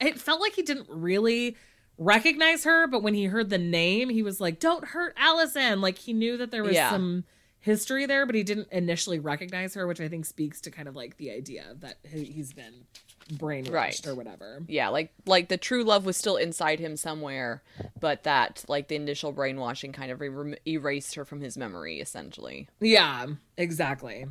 [0.00, 1.56] it felt like he didn't really
[1.98, 5.96] recognize her, but when he heard the name, he was like, "Don't hurt Allison!" Like
[5.98, 6.90] he knew that there was Yeah.
[6.90, 7.24] some
[7.60, 10.96] history there, but he didn't initially recognize her, which I think speaks to kind of
[10.96, 12.86] like the idea that he- he's been
[13.32, 14.06] brainwashed Right.
[14.06, 14.62] or whatever.
[14.68, 17.62] Yeah, like like the true love was still inside him somewhere,
[17.98, 22.68] but that like the initial brainwashing kind of er- erased her from his memory, essentially.
[22.80, 24.26] Yeah, exactly.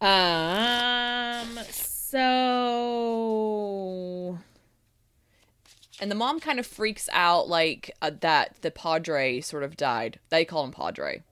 [0.00, 1.58] Um.
[3.04, 4.38] So.
[6.00, 10.18] And the mom kind of freaks out, like uh, that the padre sort of died.
[10.28, 11.22] They call him padre.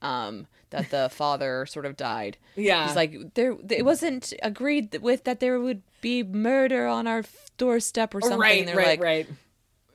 [0.00, 2.36] Um, that the father sort of died.
[2.56, 2.86] Yeah.
[2.86, 3.56] He's like, there.
[3.70, 7.22] It wasn't agreed with that there would be murder on our
[7.56, 8.38] doorstep or something.
[8.40, 9.26] right, They're right, like, right.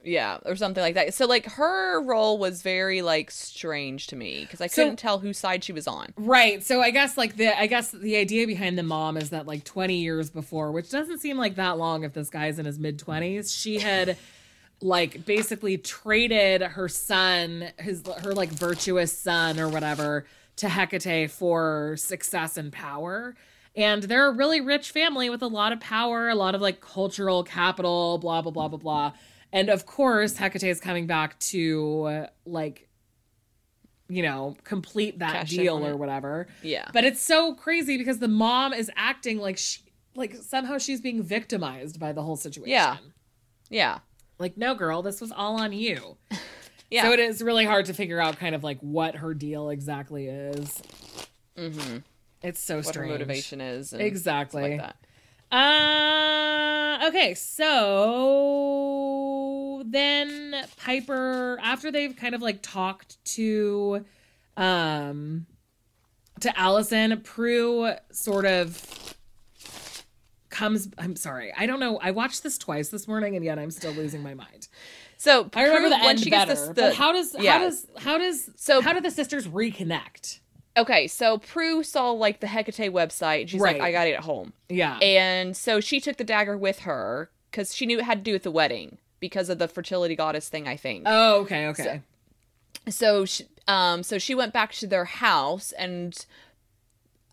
[0.03, 1.13] Yeah, or something like that.
[1.13, 5.19] So like her role was very like strange to me because I So- couldn't tell
[5.19, 6.13] whose side she was on.
[6.15, 6.63] Right.
[6.63, 9.65] So I guess like the I guess the idea behind the mom is that like
[9.65, 12.97] 20 years before, which doesn't seem like that long if this guy's in his mid
[12.99, 14.15] 20s, she had
[14.79, 20.25] like basically traded her son, his her like virtuous son or whatever
[20.57, 23.35] to Hecate for success and power.
[23.75, 26.81] And they're a really rich family with a lot of power, a lot of like
[26.81, 29.13] cultural capital, blah blah blah blah blah.
[29.53, 32.87] And of course, Hecate is coming back to uh, like
[34.09, 36.47] you know, complete that Cash deal or whatever.
[36.63, 36.89] Yeah.
[36.93, 39.81] But it's so crazy because the mom is acting like she
[40.15, 42.71] like somehow she's being victimized by the whole situation.
[42.71, 42.97] Yeah.
[43.69, 43.99] Yeah.
[44.39, 46.17] Like, no, girl, this was all on you.
[46.89, 47.03] Yeah.
[47.03, 50.27] So it is really hard to figure out kind of like what her deal exactly
[50.27, 50.81] is.
[51.57, 51.97] mm-hmm.
[52.41, 53.11] It's so What her strange.
[53.11, 53.93] motivation is.
[53.93, 54.77] and Exactly.
[54.77, 54.95] Like that.
[55.55, 58.73] Uh okay, so
[59.85, 64.05] then Piper after they've kind of like talked to
[64.55, 65.45] um
[66.41, 69.15] to Allison, Prue sort of
[70.49, 71.53] comes I'm sorry.
[71.57, 71.97] I don't know.
[71.99, 74.67] I watched this twice this morning and yet I'm still losing my mind.
[75.17, 76.53] So I remember Prue, the end better.
[76.53, 77.53] this, but the- how does yeah.
[77.53, 80.39] how does how does So- how do the sisters reconnect?
[80.77, 83.41] Okay, so Prue saw like the Hecate website.
[83.41, 83.79] And she's Right.
[83.79, 84.53] like, I got it at home.
[84.69, 84.97] Yeah.
[84.99, 88.33] And so she took the dagger with her because she knew it had to do
[88.33, 91.03] with the wedding because of the fertility goddess thing, I think.
[91.07, 92.01] oh, okay, okay.
[92.89, 96.25] so she, um so she went back to their house and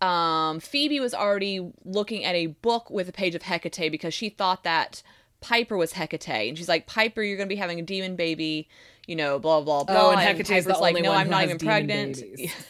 [0.01, 4.29] um Phoebe was already looking at a book with a page of Hecate because she
[4.29, 5.03] thought that
[5.45, 6.49] Piper was Hecate.
[6.49, 8.67] And she's like Piper you're going to be having a demon baby
[9.07, 10.07] you know blah blah oh, blah.
[10.07, 12.21] Oh, and Hecate's the Piper's like only no one I'm not even pregnant.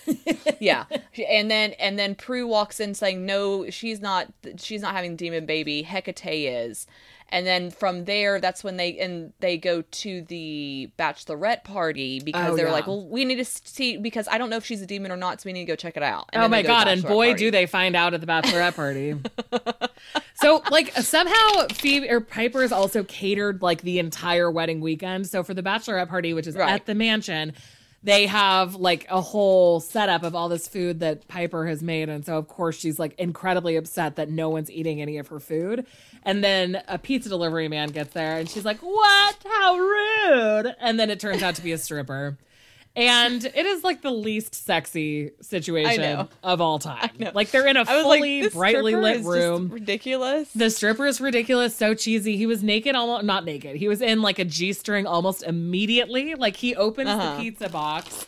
[0.60, 0.86] yeah.
[1.30, 5.46] And then and then Prue walks in saying no she's not she's not having demon
[5.46, 5.84] baby.
[5.84, 6.88] Hecate is
[7.30, 12.52] and then from there that's when they and they go to the bachelorette party because
[12.52, 12.72] Oh, they're yeah.
[12.72, 15.18] like well we need to see because I don't know if she's a demon or
[15.18, 16.88] not so we need to go check it out And oh my go god!
[16.88, 17.46] And boy, party.
[17.46, 19.16] do they find out at the bachelorette party.
[20.36, 25.28] so, like, somehow Phoebe or Piper is also catered like the entire wedding weekend.
[25.28, 26.70] So for the bachelorette party, which is Right.
[26.74, 27.54] at the mansion,
[28.06, 32.24] they have like a whole setup of all this food that Piper has made, and
[32.24, 35.88] so of course she's like incredibly upset that no one's eating any of her food.
[36.24, 39.38] And then a pizza delivery man gets there, and she's like, "What?
[39.44, 42.38] How rude!" And then it turns out to be a stripper.
[42.96, 47.10] And it is like the least sexy situation of all time.
[47.34, 49.70] Like they're in a was like fully brightly lit room.
[49.70, 52.38] ridiculous The stripper is ridiculous, so cheesy.
[52.38, 53.76] He was naked, almost not naked.
[53.76, 56.36] He was in like a g string almost immediately.
[56.36, 57.36] Like he opens Uh-huh.
[57.36, 58.28] the pizza box.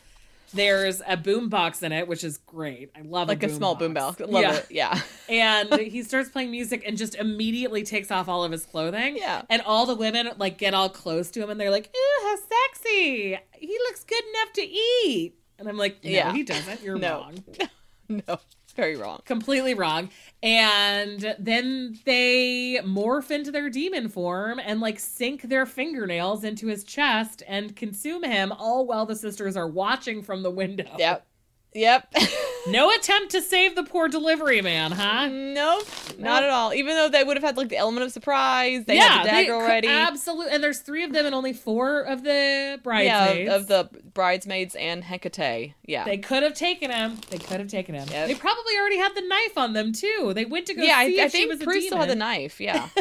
[0.53, 2.91] There's a boom box in it, which is great.
[2.95, 4.17] I love like a, a small boom box.
[4.17, 4.55] box love yeah.
[4.55, 8.65] it yeah And he starts playing music and just immediately takes off all of his
[8.65, 9.17] clothing.
[9.17, 9.41] Yeah.
[9.49, 12.36] And all the women like get all close to him and they're like, "Ew, how
[12.38, 13.38] sexy!
[13.60, 16.33] He looks good enough to eat." And I'm like, "No, Yeah.
[16.33, 16.81] he doesn't.
[16.81, 17.19] You're No.
[17.19, 17.43] wrong."
[18.10, 18.39] no
[18.77, 20.09] very wrong completely wrong.
[20.41, 26.83] And then they morph into their demon form and like sink their fingernails into his
[26.83, 30.89] chest and consume him, all while the sisters are watching from the window.
[30.97, 31.25] yep
[31.73, 32.13] yep
[32.67, 35.27] No attempt to save the poor delivery man, huh?
[35.27, 38.86] nope not at all even though they would have had like the element of surprise
[38.86, 40.53] they yeah, had the dagger they, already Absolutely.
[40.53, 43.53] And there's three of them and only four of the yeah bridesmaids.
[43.53, 47.19] of, of the bridesmaids and Hecate yeah They could have taken him.
[47.30, 48.08] They could have taken him.
[48.10, 48.27] Yep.
[48.27, 50.34] They probably already had the knife on them too.
[50.36, 51.97] They went to go yeah, I, see I if she think was a Prue still
[51.97, 52.60] had the knife.
[52.60, 52.89] Yeah,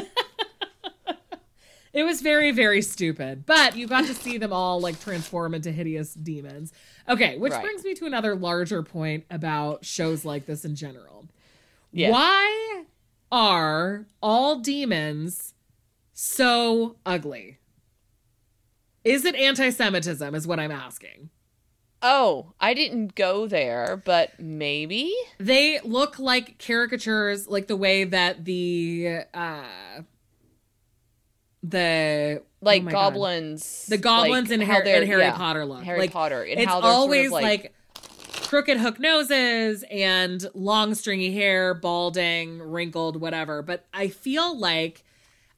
[1.97, 3.47] It was very, very stupid.
[3.47, 6.75] But you got to see them all like transform into hideous demons.
[7.09, 7.63] Okay, which Right.
[7.63, 11.29] brings me to another larger point about shows like this in general.
[11.93, 12.11] Yeah.
[12.11, 12.85] Why
[13.31, 15.55] are all demons
[16.13, 17.59] so ugly?
[19.05, 21.31] Is it anti Semitism, is what I'm asking.
[22.03, 25.15] Oh, I didn't go there, but maybe.
[25.39, 30.03] They look like caricatures, like the way that the uh
[31.69, 33.13] the like oh my God.
[33.13, 35.83] goblins, the goblins like, in, Har- in Harry yeah, Potter look.
[35.83, 37.73] Harry like, Potter, and it's always sort of like,
[38.49, 43.63] crooked hook noses and long stringy hair, balding, wrinkled, whatever.
[43.63, 45.03] But I feel like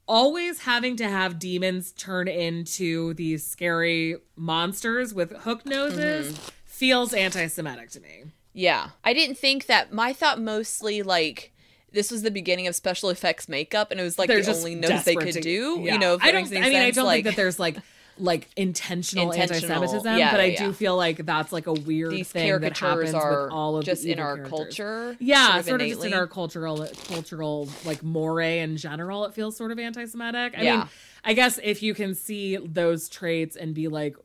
[0.07, 6.49] always having to have demons turn into these scary monsters with hook noses Mm-hmm.
[6.64, 8.25] feels anti-Semitic to me.
[8.55, 8.90] Yeah.
[9.05, 11.53] I didn't think that my thought mostly like
[11.92, 14.74] this was the beginning of special effects makeup and it was like They're the only
[14.74, 15.79] nose they could to- do.
[15.83, 15.94] yeah.
[15.94, 16.46] You know, I don't.
[16.46, 17.77] I mean, I don't like, think that there's like
[18.20, 22.11] like intentional, Intentional, anti-Semitism, yeah, but I yeah, do feel like that's like a weird
[22.11, 24.51] these thing that happens are with all of just in our characters.
[24.51, 25.16] culture.
[25.20, 29.24] Yeah, sort sort of, of, just in our cultural cultural like moray in general.
[29.24, 30.59] It feels sort of anti-Semitic.
[30.59, 30.77] I Yeah.
[30.79, 30.88] mean,
[31.24, 34.16] I guess if you can see those traits and be like.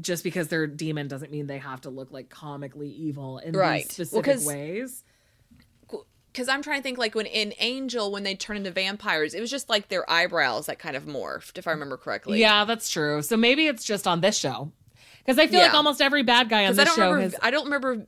[0.00, 3.88] Just because they're demon doesn't mean they have to look like comically evil in Right.
[3.88, 5.02] these Well, ways.
[6.38, 9.40] Because I'm trying to think like when in Angel when they turn into vampires, it
[9.40, 12.38] was just like their eyebrows that kind of morphed, if I remember correctly.
[12.38, 13.22] yeah, that's true.
[13.22, 14.70] So maybe it's just on this show.
[15.18, 17.22] Because I feel like almost every bad guy on I this don't show remember.
[17.22, 18.06] has I don't remember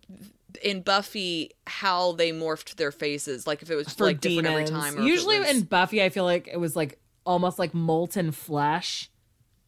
[0.62, 3.48] in Buffy how they morphed their faces.
[3.48, 4.96] Like if it was for like different every time.
[4.96, 9.10] Or Usually was- in Buffy, I feel like it was like almost like molten flesh.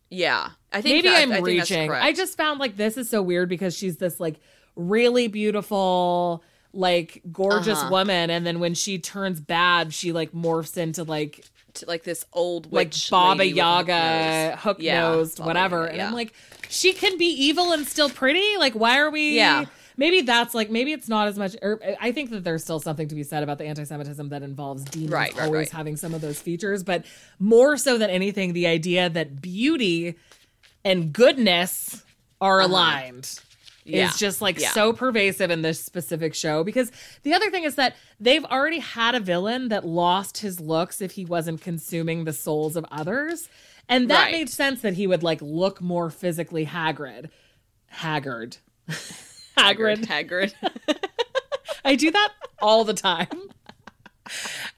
[0.09, 1.91] yeah, I think Maybe that- I'm I think that's reaching.
[1.91, 4.37] I just found like this is so weird because she's this like
[4.77, 6.43] really beautiful,
[6.73, 7.91] like gorgeous Uh-huh.
[7.91, 12.25] woman, and then when she turns bad, she like morphs into like to, like this
[12.33, 15.81] old like Baba lady with a hook Yaga, hook nosed, Baba whatever.
[15.85, 16.03] Yaga, And.
[16.03, 16.33] I'm like,
[16.69, 18.57] she can be evil and still pretty.
[18.59, 19.37] Like, why are we?
[19.37, 19.65] Yeah.
[19.99, 21.55] Maybe that's like maybe it's not as much.
[21.61, 24.85] Or I think that there's still something to be said about the anti-Semitism that involves
[24.85, 25.71] demons Right, right, always right.
[25.71, 27.05] having some of those features, but
[27.39, 30.15] more so than anything, the idea that beauty
[30.85, 32.03] and goodness
[32.41, 33.49] are aligned Uh-huh.
[33.85, 34.71] Yeah, is just like yeah.
[34.71, 36.93] so pervasive in this specific show because
[37.25, 41.13] the other thing is that they've already had a villain that lost his looks if
[41.13, 43.49] he wasn't consuming the souls of others.
[43.89, 44.33] And that Right.
[44.33, 47.31] made sense that he would like look more physically haggard.
[47.87, 48.59] Haggard.
[49.57, 50.55] Haggard Hagrid.
[51.85, 53.29] i do that all the time.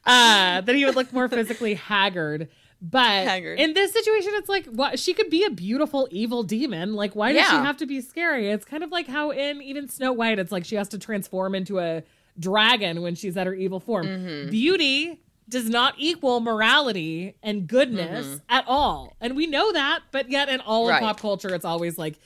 [0.06, 2.48] Uh that he would look more physically haggard
[2.90, 3.58] but Haggard.
[3.58, 7.32] in this situation it's like what she could be a beautiful evil demon like why
[7.32, 10.38] does she have to be scary it's kind of like how in even snow white
[10.38, 12.02] it's like she has to transform into a
[12.38, 14.50] dragon when she's at her evil form Mm-hmm.
[14.50, 20.48] beauty does not equal morality and goodness at all and we know that but yet
[20.50, 20.96] in all Mm-hmm.
[20.96, 22.18] Of pop culture it's always like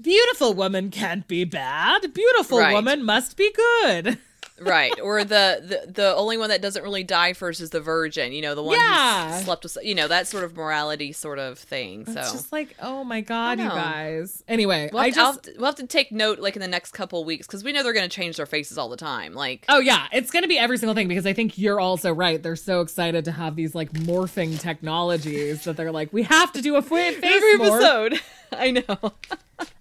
[0.00, 2.74] beautiful woman can't be bad beautiful Right.
[2.74, 4.18] woman must be good
[4.60, 4.98] right.
[5.00, 8.32] Or the, the the only one that doesn't really die first is the virgin.
[8.32, 9.38] You know, the one Yeah.
[9.38, 9.76] who slept with.
[9.82, 12.06] You know, that sort of morality sort of thing.
[12.06, 14.42] So It's just like, oh my god, you guys.
[14.48, 16.68] Anyway, We'll I have, I'll just to- we'll have to take note like in the
[16.68, 19.32] next couple weeks because we know they're going to change their faces all the time.
[19.34, 22.12] Like, Oh yeah, it's going to be every single thing because I think you're also
[22.12, 22.42] right.
[22.42, 26.62] They're so excited to have these like morphing technologies that they're like, we have to
[26.62, 27.76] do a face every morph.
[27.76, 28.20] episode.
[28.52, 29.12] I know.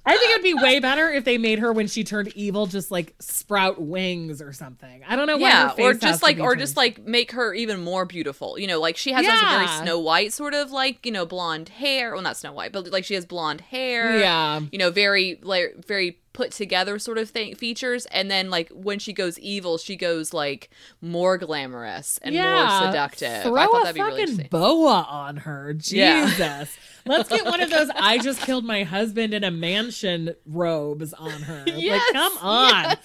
[0.07, 2.65] I think it would be way better if they made her when she turned evil
[2.67, 5.03] just like sprout wings or something.
[5.05, 7.53] I don't know yeah, her face or just like, or turned- just like make her
[7.53, 8.57] even more beautiful.
[8.57, 11.69] You know, like she has a very Snow White sort of like you know blonde
[11.69, 12.13] hair.
[12.13, 14.19] Well, not Snow White, but like she has blonde hair.
[14.19, 14.61] Yeah.
[14.71, 18.05] you know, very like very put together sort of thing features.
[18.07, 20.69] And then like when she goes evil, she goes like
[21.01, 23.43] more glamorous and more seductive.
[23.43, 24.47] Throw I thought a that'd be really fucking interesting.
[24.51, 25.73] boa on her.
[25.73, 25.93] Jesus.
[26.39, 26.65] Yeah.
[27.05, 31.31] Let's get one of those I just killed my husband in a mansion robes on
[31.31, 31.63] her.
[31.67, 32.95] Yes, like, come on.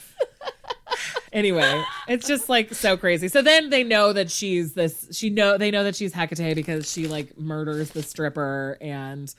[1.32, 3.28] anyway, it's just like so crazy.
[3.28, 6.90] So then they know that she's this she know they know that she's Hecate because
[6.90, 9.34] she like murders the stripper and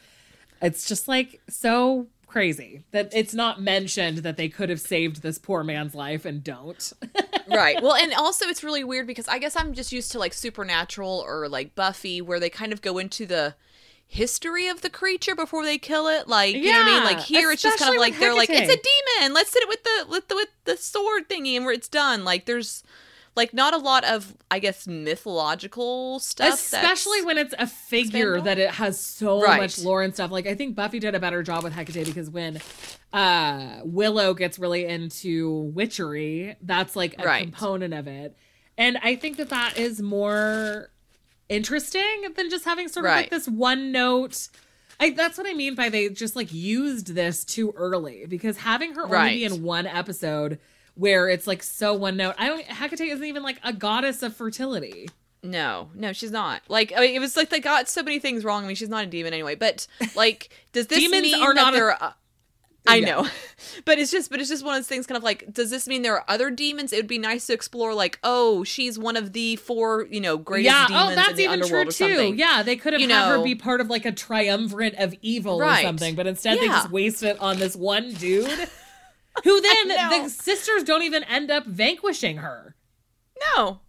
[0.62, 5.38] it's just like so crazy that it's not mentioned that they could have saved this
[5.38, 6.94] poor man's life and don't.
[7.50, 7.82] right.
[7.82, 11.24] Well, and also it's really weird because I guess I'm just used to like Supernatural
[11.26, 13.56] or like Buffy, where they kind of go into the
[14.14, 16.28] history of the creature before they kill it.
[16.28, 17.04] Like, you know what I mean?
[17.06, 19.34] Like here, it's just kind of like they're like, it's a demon.
[19.34, 22.26] Let's hit it with the with the with the sword thingy, and where it's done.
[22.26, 22.84] Like, there's
[23.36, 26.54] like not a lot of I guess mythological stuff.
[26.54, 28.44] Especially when it's a figure expandable.
[28.44, 29.62] that it has so Right.
[29.62, 30.30] much lore and stuff.
[30.30, 32.60] Like I think Buffy did a better job with Hecate because when
[33.14, 37.44] uh Willow gets really into witchery, that's like a Right.
[37.44, 38.36] component of it.
[38.78, 40.90] And I think that that is more
[41.52, 44.48] interesting than just having sort of like this one note
[45.00, 48.94] I, that's what I mean by they just like used this too early because having
[48.94, 50.60] her only be in one episode
[50.96, 52.36] where it's like so one note.
[52.38, 55.10] I don't Hecate isn't even like a goddess of fertility.
[55.44, 56.62] No, no, she's not.
[56.68, 58.64] Like, I mean, it was like they got so many things wrong.
[58.64, 59.56] I mean, she's not a demon anyway.
[59.56, 62.04] But like, does this Demons mean are not a- they're?
[62.04, 62.12] uh,
[62.88, 63.06] I Yeah.
[63.06, 63.28] know.
[63.86, 65.88] But it's just but it's just one of those things kind of like does this
[65.88, 66.92] mean there are other demons?
[66.92, 70.38] It would be nice to explore like, oh, she's one of the four, you know,
[70.38, 70.86] greatest yeah.
[70.86, 72.34] Oh, demons Oh, in that's the even true underworld too.
[72.36, 75.64] Yeah, they could have You had her be part of like a triumvirate of evil
[75.64, 78.48] or something, but instead they just waste it on this one dude,
[79.44, 82.76] who then the sisters don't even end up vanquishing her.
[83.56, 83.80] No.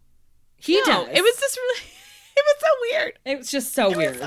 [0.57, 0.84] He no.
[0.84, 1.09] does.
[1.12, 1.80] It was just really
[2.36, 3.18] it was so weird.
[3.24, 4.22] It was just so weird.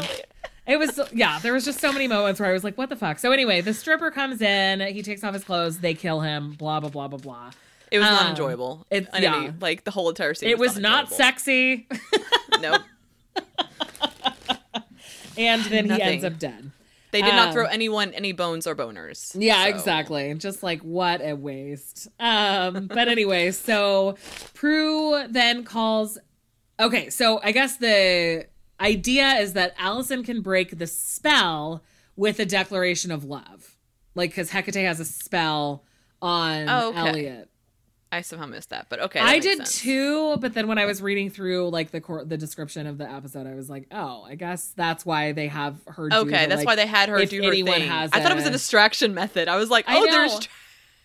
[0.68, 2.96] It was yeah, there was just so many moments where I was like, what the
[2.96, 3.20] fuck?
[3.20, 6.80] So anyway, the stripper comes in, he takes off his clothes, they kill him, blah
[6.80, 7.52] blah blah blah blah.
[7.92, 8.86] It was not Um, enjoyable.
[8.90, 9.52] it's- yeah.
[9.62, 10.50] like the whole entire scene.
[10.50, 11.16] It was not enjoyable.
[11.18, 11.88] sexy.
[12.62, 12.82] Nope.
[15.38, 16.72] And then he ends up dead.
[17.12, 19.36] They did not Um, throw anyone any bones or boners.
[19.38, 20.34] Yeah, so- exactly.
[20.36, 22.08] Just like what a waste.
[22.20, 24.18] Um, but anyway, so
[24.54, 26.18] Prue then calls.
[26.80, 28.46] Okay, so I guess the
[28.80, 31.84] idea is that Allison can break the spell
[32.16, 33.76] with a declaration of love,
[34.16, 35.84] like because Hecate has a spell
[36.22, 37.00] on Oh, okay.
[37.00, 37.50] Elliot.
[38.12, 39.20] I somehow missed that, but okay.
[39.20, 39.82] that I did sense.
[39.82, 43.12] too, but then when I was reading through like the cor- the description of the
[43.12, 46.08] episode, I was like, oh, I guess that's why they have her.
[46.08, 47.90] do Okay, the, that's like, why they had her do her anyone thing.
[47.90, 49.50] has I thought it was a a- distraction method.
[49.50, 50.48] I was like, oh, there's.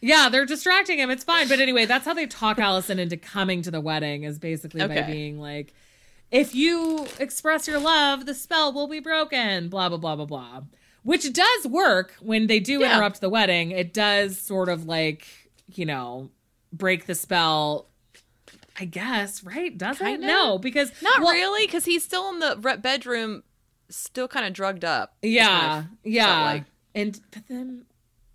[0.02, 1.10] Yeah, they're distracting him.
[1.10, 1.46] It's fine.
[1.46, 5.02] But anyway, that's how they talk Allison into coming to the wedding is basically by
[5.02, 5.74] being like,
[6.30, 10.60] if you express your love, the spell will be broken, blah, blah, blah, blah, blah.
[11.02, 12.94] Which does work when they do Yeah.
[12.94, 13.70] interrupt the wedding.
[13.70, 15.26] It does sort of like,
[15.72, 16.30] you know,
[16.72, 17.88] break the spell.
[18.78, 19.76] I guess, right?
[19.76, 20.04] Does it?
[20.04, 20.26] Kinda.
[20.26, 23.42] No, because Not well, really, because he's still in the bedroom,
[23.88, 25.16] still kind of drugged up.
[25.22, 26.44] Yeah, yeah.
[26.44, 26.64] like.
[26.94, 27.84] And but then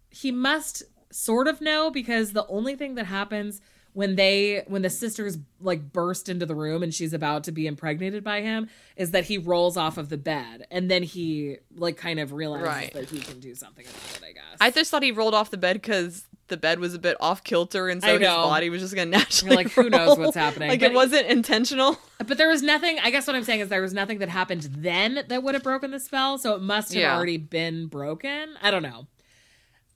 [0.10, 3.60] he must sort of know because the only thing that happens
[3.96, 7.66] when they when the sisters like burst into the room and she's about to be
[7.66, 11.98] impregnated by him is that he rolls off of the bed and then he like
[11.98, 12.94] kind of realizes Right.
[12.94, 14.44] that he can do something about it, I guess.
[14.62, 17.44] I just thought he rolled off the bed because the bed was a bit off
[17.44, 19.56] kilter, and so his body was just gonna naturally.
[19.56, 21.98] like, who knows what's happening, Like but- it wasn't intentional.
[22.20, 23.00] But there was nothing.
[23.00, 25.64] I guess what I'm saying is there was nothing that happened then that would have
[25.64, 27.16] broken the spell, so it must have Yeah.
[27.16, 28.50] already been broken.
[28.62, 29.08] I don't know.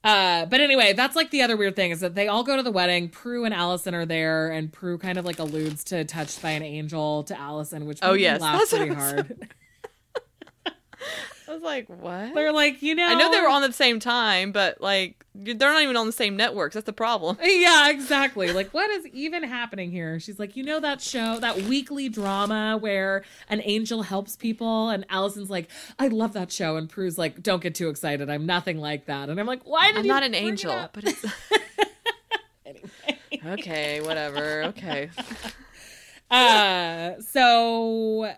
[0.02, 2.62] Uh, but anyway, that's like the other weird thing is that they all go to
[2.62, 3.08] the wedding.
[3.10, 6.62] Prue and Allison are there, and Prue kind of like alludes to "touched by an
[6.62, 9.48] angel" to Allison, which Oh, yes, laugh that's pretty was- hard.
[11.50, 12.32] I was like, what?
[12.32, 15.26] They're like, you know, I know they were on at the same time, but like
[15.34, 16.74] they're not even on the same networks.
[16.74, 17.38] That's the problem.
[17.60, 18.52] Yeah, exactly.
[18.52, 20.20] Like, what is even happening here?
[20.20, 25.04] She's like, you know that show, that weekly drama where an angel helps people, and
[25.10, 28.30] Allison's like, I love that show, and Prue's like, don't get too excited.
[28.30, 30.48] I'm nothing like that, and I'm like, why did you?" I'm not an bring it
[30.48, 31.24] angel, but it's
[32.64, 32.88] anyway.
[33.60, 34.00] okay.
[34.00, 34.62] Whatever.
[34.64, 35.10] Okay.
[36.30, 38.32] Uh, so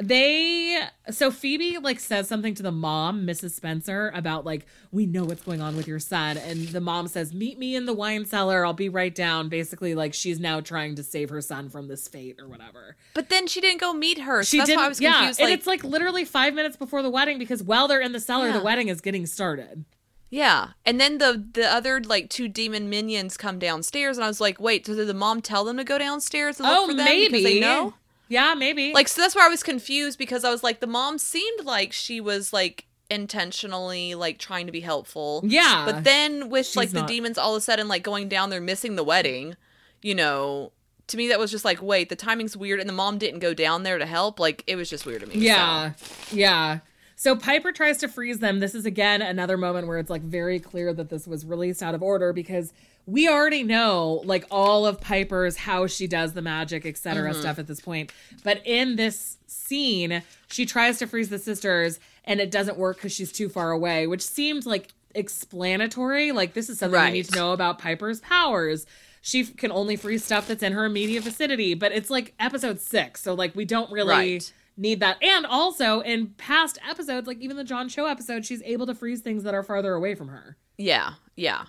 [0.00, 0.78] they
[1.10, 5.42] so phoebe like says something to the mom mrs spencer about like we know what's
[5.42, 8.64] going on with your son and the mom says meet me in the wine cellar
[8.64, 12.06] i'll be right down basically like she's now trying to save her son from this
[12.06, 14.44] fate or whatever But then she didn't go meet her.
[14.44, 15.40] So she that's didn't why I was yeah confused.
[15.40, 18.20] and like, it's like literally five minutes before the wedding because while they're in the
[18.20, 19.84] cellar the wedding is getting started
[20.30, 20.72] yeah.
[20.84, 24.60] And then the the other like two demon minions come downstairs, and I was like,
[24.60, 27.04] wait, so did the mom tell them to go downstairs and look oh for them
[27.06, 27.94] maybe because they know?
[28.28, 31.18] Yeah maybe Like, so that's why I was confused because I was like, the mom
[31.18, 35.42] seemed like she was like intentionally like trying to be helpful.
[35.44, 37.08] yeah But then with like the not.
[37.08, 39.56] demons all of a sudden like going down there missing the wedding,
[40.02, 40.72] you know,
[41.08, 43.54] to me that was just like, wait, the timing's weird and the mom didn't go
[43.54, 44.38] down there to help.
[44.38, 45.36] Like it was just weird to me.
[45.36, 45.92] Yeah.
[46.30, 46.80] Yeah.
[47.16, 48.60] So Piper tries to freeze them.
[48.60, 51.94] This is again another moment where it's like very clear that this was released out
[51.94, 52.72] of order because
[53.10, 57.30] we already know like all of Piper's how she does the magic, etc.
[57.30, 57.40] Mm-hmm.
[57.40, 58.12] stuff at this point.
[58.44, 63.12] But in this scene, she tries to freeze the sisters and it doesn't work because
[63.12, 66.32] she's too far away, which seems like explanatory.
[66.32, 68.84] Like this is something you need to know about Piper's powers.
[69.22, 73.22] She can only freeze stuff that's in her immediate vicinity, but it's like episode six,
[73.22, 74.52] so like we don't really Right.
[74.76, 75.22] need that.
[75.22, 79.20] And also in past episodes, like even the John Cho episode, she's able to freeze
[79.20, 80.56] things that are farther away from her.
[80.76, 81.14] Yeah.
[81.36, 81.64] Yeah.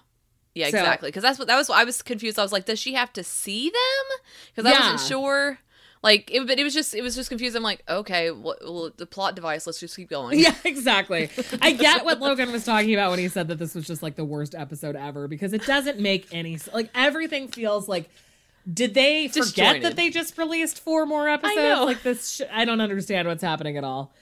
[0.56, 1.10] Yeah, So- exactly.
[1.10, 1.70] Because that's what that was.
[1.70, 2.40] I was confused.
[2.40, 4.20] I was like, does she have to see them?
[4.56, 4.92] Because I Yeah.
[4.92, 5.60] wasn't sure.
[6.02, 7.56] Like, it, but it was just it was just confused.
[7.58, 9.68] I'm like, okay, well, the plot device.
[9.68, 10.40] Let's just keep going.
[10.40, 11.30] Yeah, exactly.
[11.62, 14.16] I get what Logan was talking about when he said that this was just like
[14.16, 18.10] the worst episode ever because it doesn't make any like everything feels like
[18.72, 21.82] did they forget that they just released four more episodes?
[21.86, 24.14] Like this sh- I don't understand what's happening at all.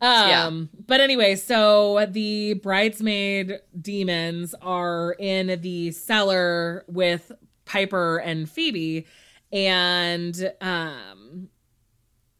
[0.00, 7.32] Um but anyway, so the bridesmaid demons are in the cellar with
[7.64, 9.06] Piper and Phoebe
[9.52, 11.48] and um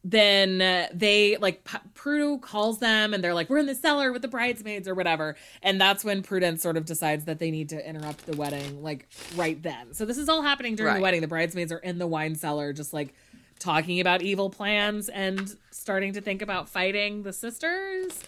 [0.07, 0.59] then
[0.93, 4.27] they like P- Prue calls them and they're like, "We're in the cellar with the
[4.27, 8.27] bridesmaids or whatever," and that's when Prudence sort of decides that they need to interrupt
[8.27, 9.95] the wedding like right then.
[9.95, 10.97] So this is all happening during Right.
[10.97, 11.21] the wedding.
[11.21, 13.15] The bridesmaids are in the wine cellar, just like
[13.59, 18.19] talking about evil plans and starting to think about fighting the sisters.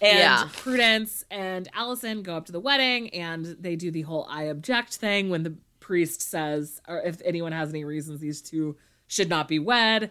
[0.00, 0.48] And Yeah.
[0.52, 4.96] Prudence and Allison go up to the wedding and they do the whole I object
[4.96, 8.76] thing when the priest says, or if anyone has any reasons these two
[9.08, 10.10] should not be wed,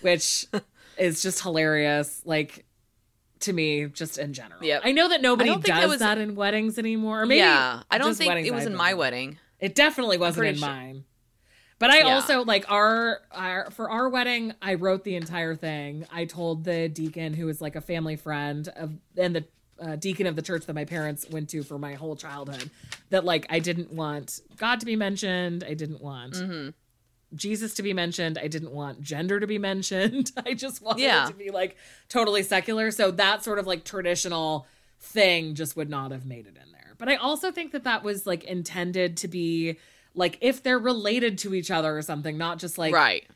[0.00, 0.46] which
[0.98, 2.22] is just hilarious.
[2.24, 2.64] Like,
[3.40, 4.62] to me, just in general.
[4.64, 4.82] Yep.
[4.84, 7.26] I know that nobody I don't think does that was- that in weddings anymore.
[7.26, 9.38] Maybe yeah, I don't think it was I've in been my wedding.
[9.60, 11.04] It definitely wasn't in sure- mine.
[11.84, 12.14] But I Yeah.
[12.14, 16.06] also like our, our for our wedding, I wrote the entire thing.
[16.10, 19.44] I told the deacon who was like a family friend of and the
[19.78, 22.70] uh, deacon of the church that my parents went to for my whole childhood
[23.10, 25.62] that like I didn't want God to be mentioned.
[25.68, 26.70] I didn't want Mm-hmm.
[27.36, 28.38] Jesus to be mentioned.
[28.38, 30.30] I didn't want gender to be mentioned.
[30.46, 31.24] I just wanted Yeah.
[31.26, 31.76] it to be like
[32.08, 32.92] totally secular.
[32.92, 34.66] So that sort of like traditional
[35.00, 36.94] thing just would not have made it in there.
[36.96, 39.76] But I also think that that was like intended to be
[40.14, 43.26] like if they're related to each other or something, not just like right.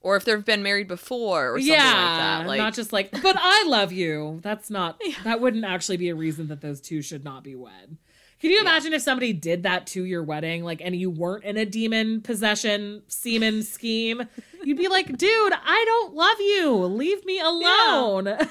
[0.00, 2.46] Or if they've been married before or something yeah, like that.
[2.46, 4.40] Like not just like but I love you.
[4.42, 7.96] That's not that wouldn't actually be a reason that those two should not be wed.
[8.38, 11.56] Can you imagine if somebody did that to your wedding, like, and you weren't in
[11.56, 14.28] a demon possession semen scheme?
[14.62, 16.74] You'd be like, dude, I don't love you.
[16.84, 18.36] Leave me alone.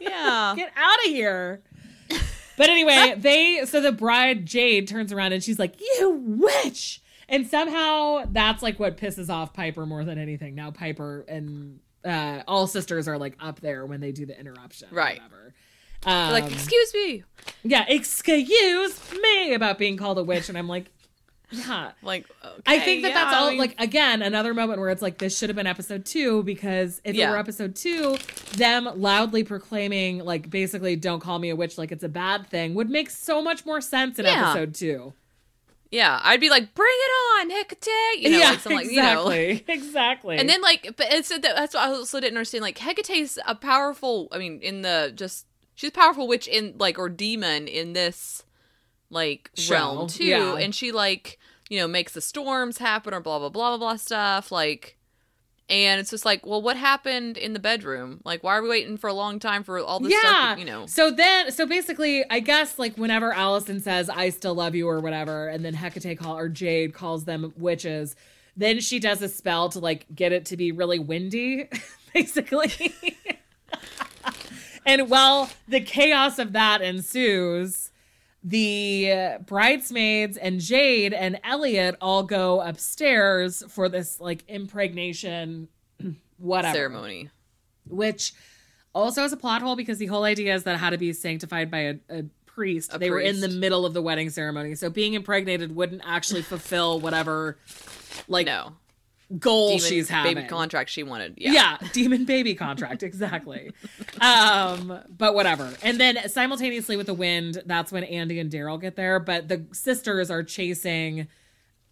[0.00, 0.54] Yeah.
[0.56, 1.60] Get out of here.
[2.58, 7.00] But anyway, they so the bride Jade turns around and she's like, "You witch!"
[7.30, 10.54] And somehow that's like what pisses off Piper more than anything.
[10.54, 14.88] Now Piper and uh, all sisters are like up there when they do the interruption,
[14.90, 15.20] Right.
[16.06, 17.24] Um, like, excuse me.
[17.64, 20.92] yeah, excuse me about being called a witch, and I'm like,
[21.50, 21.92] yeah.
[22.02, 22.26] Like,
[22.66, 23.46] I think that okay, that's all.
[23.46, 26.42] I mean- like again, another moment where it's like this should have been episode two
[26.42, 28.16] because if it were episode two,
[28.54, 32.74] them loudly proclaiming like basically "Don't call me a witch" like it's a bad thing
[32.74, 34.50] would make so much more sense in Yeah.
[34.50, 35.12] episode two.
[35.90, 38.18] yeah, I'd be like, bring it on, Hecate.
[38.18, 39.28] You know, yeah, like, like, you know.
[39.30, 40.36] exactly, exactly.
[40.36, 42.60] And then like, but it's that's what I also didn't understand.
[42.62, 44.28] Like Hecate's a powerful.
[44.32, 48.44] I mean, in the just she's a powerful witch in like or demon in this
[49.10, 50.56] like realm too, yeah.
[50.56, 51.38] and she like
[51.68, 54.96] you know makes the storms happen or blah blah blah blah blah stuff like.
[55.70, 58.22] And it's just like, well, what happened in the bedroom?
[58.24, 60.58] Like, why are we waiting for a long time for all this yeah, stuff?
[60.58, 64.74] You know, So then, so basically, I guess like whenever Allison says "I still love
[64.74, 68.16] you" or whatever, and then Hecate call or Jade calls them witches,
[68.58, 71.68] then she does a spell to like get it to be really windy,
[72.14, 72.94] basically.
[74.86, 77.87] and while the chaos of that ensues,
[78.48, 85.68] the bridesmaids and Jade and Elliot all go upstairs for this like impregnation,
[86.38, 87.30] whatever ceremony.
[87.88, 88.32] which
[88.94, 91.12] also is a plot hole because the whole idea is that it had to be
[91.12, 92.94] sanctified by a, a priest.
[92.94, 96.42] A they were in the middle of the wedding ceremony, so being impregnated wouldn't actually
[96.42, 97.58] fulfill whatever
[98.28, 98.76] like No,
[99.38, 100.34] goal Demon she's having.
[100.36, 101.34] baby contract she wanted.
[101.36, 101.52] Yeah,
[101.82, 101.88] Yeah.
[101.92, 103.72] demon baby contract, exactly.
[104.20, 105.72] um, but whatever.
[105.82, 109.20] And then simultaneously with the wind, that's when Andy and Darryl get there.
[109.20, 111.28] But the sisters are chasing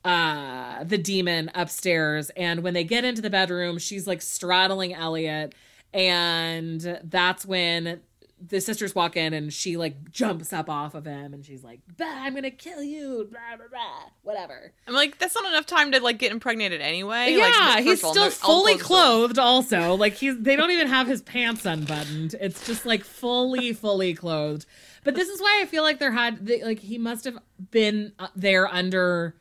[0.04, 2.30] uh the demon upstairs.
[2.36, 5.54] And when they get into the bedroom, she's like straddling Elliot.
[5.92, 8.00] And that's when
[8.38, 11.80] the sisters walk in and she like jumps up off of him and she's like,
[11.98, 14.10] I'm gonna kill you, blah blah blah.
[14.22, 14.72] Whatever.
[14.86, 17.34] I'm like, that's not enough time to like get impregnated anyway.
[17.34, 19.38] Yeah, like, he's first of all, still all fully clothed.
[19.38, 22.34] Also, like he's they don't even have his pants unbuttoned.
[22.40, 24.66] It's just like fully, fully clothed.
[25.02, 27.38] But this is why I feel like there had like he must have
[27.70, 29.34] been uh, there under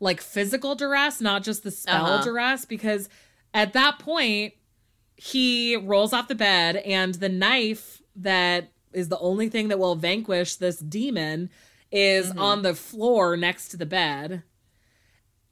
[0.00, 2.24] like physical duress, not just the spell Uh-huh.
[2.24, 3.08] duress, because
[3.54, 4.54] at that point
[5.14, 9.94] he rolls off the bed and the knife that is the only thing that will
[9.94, 11.50] vanquish this demon
[11.92, 12.38] is Mm-hmm.
[12.38, 14.42] on the floor next to the bed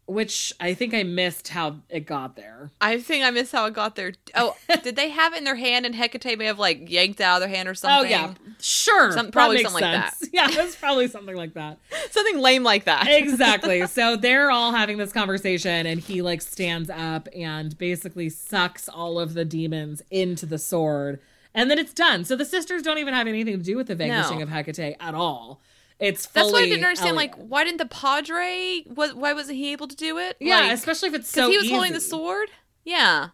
[0.07, 3.75] which i think i missed how it got there I think I missed how it
[3.75, 4.13] got there.
[4.35, 7.25] Oh, did they have it in their hand and Hecate may have like yanked it
[7.25, 8.07] out of their hand or something?
[8.07, 10.15] oh yeah sure Some- probably something like that.
[10.33, 11.79] yeah that's probably something like that
[12.11, 13.07] Something lame like that.
[13.09, 18.89] exactly so they're all having this conversation and he like stands up and basically sucks
[18.89, 21.21] all of the demons into the sword
[21.55, 23.95] and then it's done so the sisters don't even have anything to do with the
[23.95, 24.43] vanquishing No.
[24.45, 25.61] of hecate at all
[26.01, 27.17] it's fully That's why I didn't understand.
[27.17, 27.33] Elliot.
[27.37, 28.85] Like, why didn't the Padre?
[28.87, 29.17] What?
[29.17, 30.37] Why wasn't he able to do it?
[30.39, 32.51] yeah Like, especially if it's because so he was holding the sword.
[32.85, 33.31] Yeah,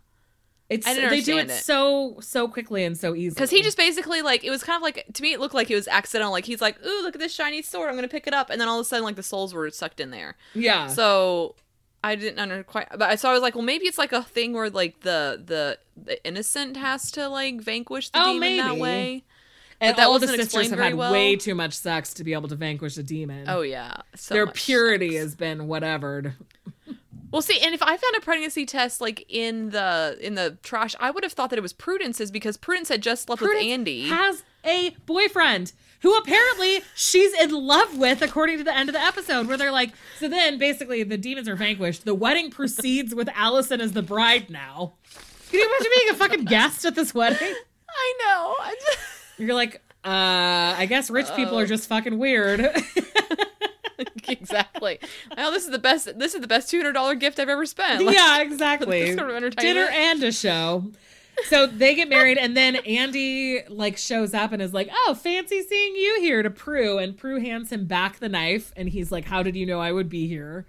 [0.70, 1.62] it's I didn't they do it it.
[1.62, 4.82] so so quickly and so easily because he just basically like it was kind of
[4.82, 6.32] like to me it looked like it was accidental.
[6.32, 7.90] Like he's like, "Ooh, look at this shiny sword!
[7.90, 9.68] I'm gonna pick it up," and then all of a sudden like the souls were
[9.70, 10.36] sucked in there.
[10.54, 11.56] yeah So
[12.05, 14.22] I didn't under quite, but I so I was like, well, maybe it's like a
[14.22, 18.68] thing where like the the the innocent has to like vanquish the Oh, demon that
[18.70, 18.80] maybe.
[18.80, 19.24] way.
[19.80, 21.12] And that all the sisters have had well.
[21.12, 23.46] way too much sex to be able to vanquish a demon.
[23.48, 25.20] Oh yeah, so Their purity sex.
[25.22, 26.34] has been whatevered.
[27.30, 30.94] Well, see, and if I found a pregnancy test like in the in the trash,
[31.00, 34.09] I would have thought that it was Prudence's because Prudence had just slept with Andy.
[34.09, 35.72] has a boyfriend
[36.05, 39.72] who apparently she's in love with, according to the end of the episode, where they're
[39.72, 42.05] like, so then basically the demons are vanquished.
[42.05, 44.92] The wedding proceeds with Allison as the bride now.
[45.50, 47.55] Can you imagine being a fucking guest at this wedding?
[47.88, 48.55] I know.
[48.61, 48.98] I just...
[49.38, 52.61] You're like, uh, I guess rich people are just fucking weird.
[54.28, 54.98] exactly.
[55.34, 56.18] Well, this is the best.
[56.18, 58.05] This is the best two hundred dollar gift I've ever spent.
[58.05, 59.16] Like, yeah, exactly.
[59.16, 59.78] Sort of entertainment.
[59.78, 60.92] Dinner and a show.
[61.47, 65.62] So they get married, and then Andy like shows up and is like, "Oh, fancy
[65.62, 69.24] seeing you here." To Prue, and Prue hands him back the knife, and he's like,
[69.26, 70.66] "How did you know I would be here?"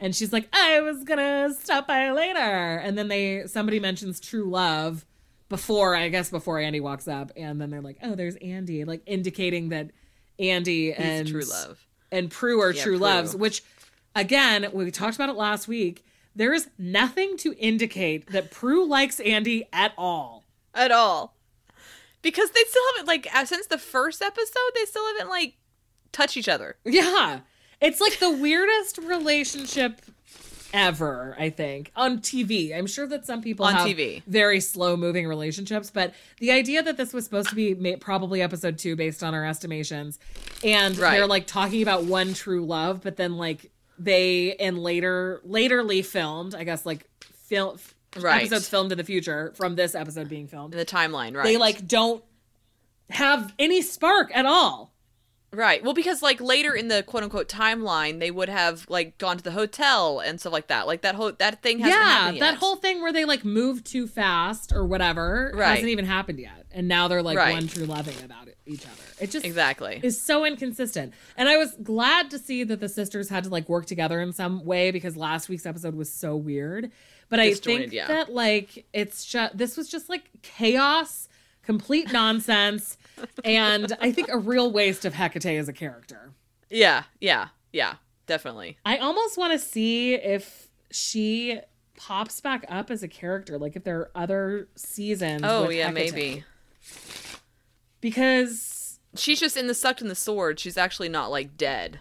[0.00, 4.48] And she's like, "I was gonna stop by later." And then they somebody mentions true
[4.48, 5.04] love
[5.48, 9.02] before, I guess, before Andy walks up, and then they're like, "Oh, there's Andy," like
[9.06, 9.90] indicating that
[10.38, 11.86] Andy and true love.
[12.10, 13.06] and Prue are Yeah, true Prue.
[13.06, 13.62] loves, which
[14.16, 16.04] again, we talked about it last week.
[16.36, 20.44] There is nothing to indicate that Prue likes Andy at all.
[20.74, 21.34] at all
[22.22, 25.54] because they still haven't like uh, since the first episode they still haven't like
[26.12, 26.76] touched each other.
[26.84, 27.40] Yeah.
[27.80, 30.00] It's like the weirdest relationship
[30.72, 32.76] ever, I think, on TV.
[32.76, 34.22] I'm sure that some people On have TV.
[34.26, 38.42] very slow moving relationships, but the idea that this was supposed to be ma- probably
[38.42, 40.18] episode 2 based on our estimations
[40.64, 41.12] and Right.
[41.12, 46.54] they're like talking about one true love, but then like they in later laterly filmed,
[46.54, 47.06] I guess like
[47.46, 47.78] film
[48.16, 48.42] Right.
[48.42, 50.72] episodes filmed in the future from this episode being filmed.
[50.72, 51.42] in the timeline, right?
[51.42, 52.22] They like don't
[53.10, 54.93] have any spark at all.
[55.54, 55.82] Right.
[55.82, 59.42] Well, because like later in the quote unquote timeline, they would have like gone to
[59.42, 60.86] the hotel and stuff like that.
[60.86, 64.06] Like that whole that thing hasn't yeah, that whole thing where they like move too
[64.06, 65.70] fast or whatever Right.
[65.70, 67.54] hasn't even happened yet, and now they're like Right.
[67.54, 69.02] one true loving about it, each other.
[69.20, 70.00] It just exactly.
[70.02, 71.12] is so inconsistent.
[71.36, 74.32] And I was glad to see that the sisters had to like work together in
[74.32, 76.90] some way because last week's episode was so weird.
[77.28, 78.06] But I think yeah.
[78.06, 81.28] that like it's just this was just like chaos,
[81.62, 82.96] complete nonsense,
[83.44, 86.32] and I think a real waste of Hecate as a character.
[86.70, 87.94] yeah, yeah, yeah,
[88.26, 88.78] definitely.
[88.84, 91.60] I almost want to see if she
[91.96, 95.42] pops back up as a character, like if there are other seasons.
[95.44, 96.12] Oh yeah, Hecate.
[96.14, 96.44] maybe.
[98.00, 98.80] because
[99.16, 100.58] She's just in the sucked in the sword.
[100.58, 102.00] She's actually not like dead.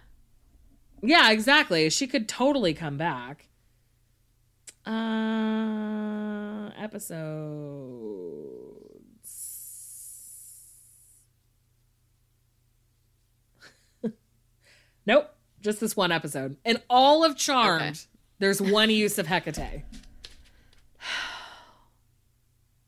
[1.04, 1.88] yeah, exactly.
[1.92, 3.50] She could totally come back.
[4.86, 8.83] Uh, episodes.
[15.64, 16.58] Just this one episode.
[16.66, 17.94] In all of Charmed, Okay.
[18.40, 19.84] there's one use of Hecate.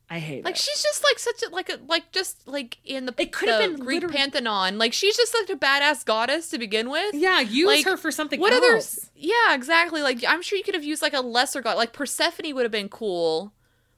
[0.07, 0.45] I hate it.
[0.45, 0.61] Like it.
[0.61, 3.59] she's just like such a like a like just like in the It could have
[3.59, 4.77] been Greek literally- pantheon.
[4.77, 7.15] Like she's just like a badass goddess to begin with.
[7.15, 8.63] yeah, use like, her for something What else.
[8.63, 9.09] others?
[9.15, 10.03] Yeah, exactly.
[10.03, 11.75] Like I'm sure you could have used like a lesser god.
[11.77, 13.51] Like Persephone would have been cool,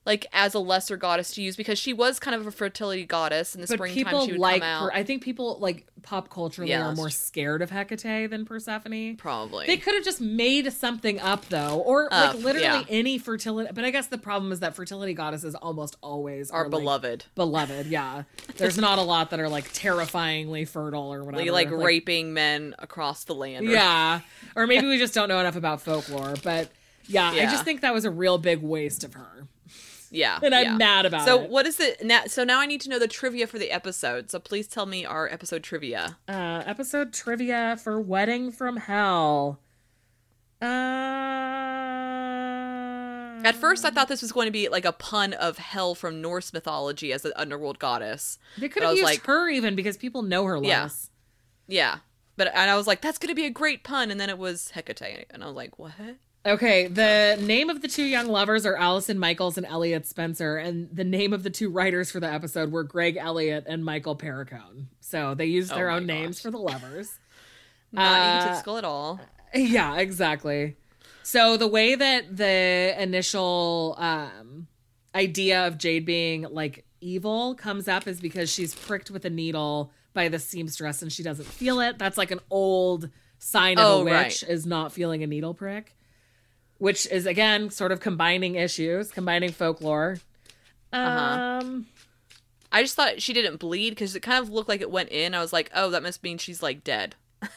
[0.08, 3.54] like as a lesser goddess to use because she was kind of a fertility goddess
[3.54, 4.04] in the but springtime.
[4.06, 4.84] people she would like come out.
[4.86, 4.94] her.
[4.98, 9.18] I think people like pop culturally Yeah, are more scared of Hecate than Persephone.
[9.18, 9.68] Probably.
[9.68, 12.84] They could have just made something up though, or Up, like literally yeah.
[12.88, 13.70] any fertility.
[13.74, 17.26] But I guess the problem is that fertility goddesses almost always Are like, beloved.
[17.36, 18.24] beloved, yeah.
[18.58, 21.52] There's not a lot that are like terrifyingly fertile or whatever.
[21.52, 23.68] Like, like raping men across the land.
[23.68, 24.22] or- Yeah,
[24.56, 26.36] or maybe we just don't know enough about folklore.
[26.42, 26.72] But
[27.08, 29.48] yeah, I just think that was a real big waste of her.
[30.12, 30.40] Yeah.
[30.42, 30.76] And I'm yeah.
[30.78, 31.44] mad about so it.
[31.46, 32.24] So what is it now?
[32.28, 34.30] So now I need to know the trivia for the episode.
[34.32, 36.18] So please tell me our episode trivia.
[36.28, 39.60] Uh, episode trivia for Wedding from Hell.
[40.62, 40.66] Uh,
[43.44, 46.22] At first, I thought this was going to be like a pun of Hel from
[46.22, 48.40] Norse mythology as an underworld goddess.
[48.58, 50.84] they could have used like- her even because people know her Yeah.
[50.84, 51.10] less.
[51.68, 51.98] Yeah,
[52.38, 54.38] but and I was like, that's going to be a great pun, and then it
[54.38, 55.92] was Hecate, and I was like, what?
[56.48, 60.88] Okay, the name of the two young lovers are Allison Michaels and Elliot Spencer, and
[60.94, 64.86] the name of the two writers for the episode were Greg Elliott and Michael Perricone.
[65.02, 67.20] So they used their Oh own names for the lovers.
[67.92, 69.20] Not Uh, egotistical at all.
[69.54, 70.78] Yeah, exactly.
[71.22, 74.68] So the way that the initial um
[75.14, 79.92] idea of Jade being like evil comes up is because she's pricked with a needle
[80.14, 81.98] by the seamstress and she doesn't feel it.
[82.00, 84.44] That's like an old sign of Oh, a witch right.
[84.48, 85.94] is not feeling a needle prick.
[86.80, 90.20] Which is again sort of combining issues, combining folklore.
[90.94, 91.60] Uh-huh.
[91.64, 91.88] Um
[92.72, 95.34] I just thought she didn't bleed because it kind of looked like it went in.
[95.34, 97.16] I was like, oh, that must mean she's like dead.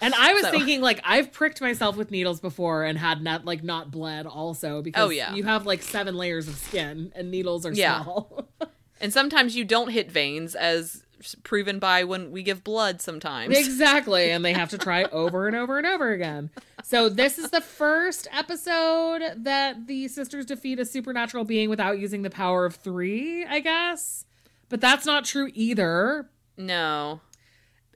[0.00, 3.44] And I was So- thinking, like, I've pricked myself with needles before and had not
[3.44, 5.32] like not bled also because Oh, yeah.
[5.34, 8.02] you have like seven layers of skin and needles are Yeah.
[8.02, 8.48] small.
[9.00, 11.02] And sometimes you don't hit veins, as
[11.44, 13.54] proven by when we give blood sometimes.
[13.56, 14.30] exactly.
[14.30, 16.48] And they have to try over and over and over again.
[16.88, 22.22] So this is the first episode that the sisters defeat a supernatural being without using
[22.22, 24.24] the power of three, I guess.
[24.68, 26.28] But that's not true either.
[26.56, 27.22] No.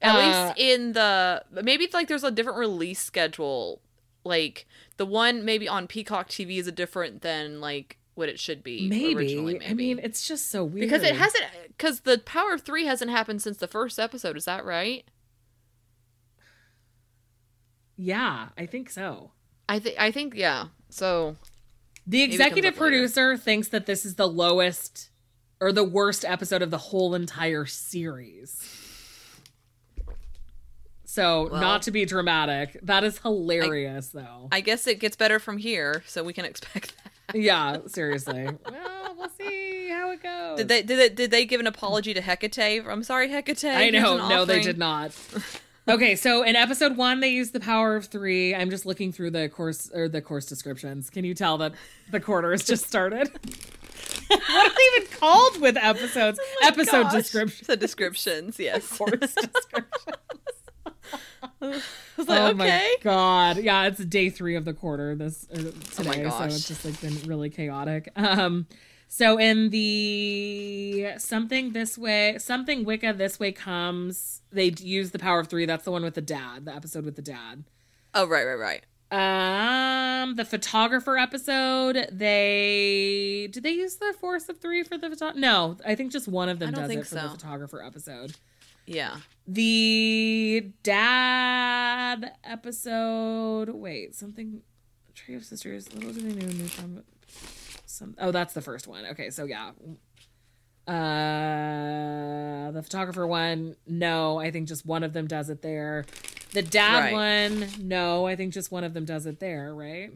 [0.02, 0.18] At Uh,
[0.48, 3.80] least in the maybe it's like there's a different release schedule.
[4.24, 4.66] Like
[4.96, 8.88] the one maybe on Peacock TV is a different than like what it should be
[8.88, 9.40] Maybe.
[9.40, 9.66] Maybe.
[9.66, 10.90] I mean, it's just so weird.
[10.90, 14.36] because it hasn't because the Power of Three hasn't happened since the first episode.
[14.36, 15.04] Is that right?
[18.02, 19.32] Yeah, I think so.
[19.68, 20.68] I think I think yeah.
[20.88, 21.36] So
[22.06, 22.90] The executive up later.
[22.96, 25.10] producer thinks that this is the lowest
[25.60, 28.58] or the worst episode of the whole entire series.
[31.04, 34.48] So, Well- not to be dramatic, that is hilarious though.
[34.50, 37.36] I guess it gets better from here, so we can expect that.
[37.38, 38.44] yeah, seriously.
[38.70, 40.56] well, we'll see how it goes.
[40.58, 42.86] Did they did they, did they give an apology to Hecate?
[42.88, 43.64] I'm sorry, Hecate.
[43.64, 44.28] I know.
[44.28, 45.12] No, they did not.
[45.94, 48.54] Okay, so in episode one, they used the power of three.
[48.54, 51.10] I'm just looking through the course or the course descriptions.
[51.10, 51.72] Can you tell that
[52.10, 53.28] the quarter has just started?
[54.28, 56.38] what are they even called with episodes?
[56.62, 57.12] episode Oh Gosh.
[57.12, 57.66] descriptions.
[57.66, 58.96] The descriptions, yes.
[58.96, 60.16] Course descriptions.
[61.62, 61.82] I
[62.16, 62.54] was like, oh okay.
[62.54, 63.58] my god!
[63.58, 66.52] Yeah, it's day three of the quarter this or today, so Oh gosh.
[66.52, 68.10] it's just like been really chaotic.
[68.16, 68.66] Um,
[69.12, 74.42] so in the something this way, something Wicca this way comes.
[74.52, 75.66] They use the power of three.
[75.66, 76.64] That's the one with the dad.
[76.64, 77.64] The episode with the dad.
[78.14, 78.54] Oh right, right,
[79.10, 80.22] right.
[80.22, 82.06] Um, the photographer episode.
[82.12, 85.36] They did they use the force of three for the photo?
[85.36, 88.36] No, I think just one of them does it for the photographer episode.
[88.86, 89.16] Yeah.
[89.48, 93.70] The dad episode.
[93.70, 94.62] Wait, something.
[95.16, 95.92] Trio of Sisters.
[95.92, 97.02] Little do they know new.
[97.90, 98.14] Some.
[98.18, 99.04] Oh, that's the first one.
[99.06, 99.72] Okay, so yeah.
[101.60, 103.76] Uh, the photographer one.
[103.86, 106.04] No, I think just one of them does it there.
[106.52, 107.12] The dad Right.
[107.50, 107.68] one.
[107.80, 109.74] No, I think just one of them does it there.
[109.74, 110.12] Right.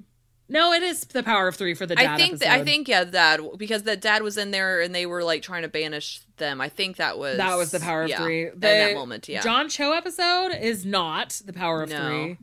[0.49, 2.87] No, it is the power of three for the dad I think that I think
[2.87, 6.21] yeah, that because the dad was in there and they were like trying to banish
[6.37, 6.61] them.
[6.61, 8.43] I think that was That was the power of yeah, three.
[8.49, 9.41] in The that moment, yeah.
[9.41, 12.09] John Cho episode is not the power of No.
[12.09, 12.39] three.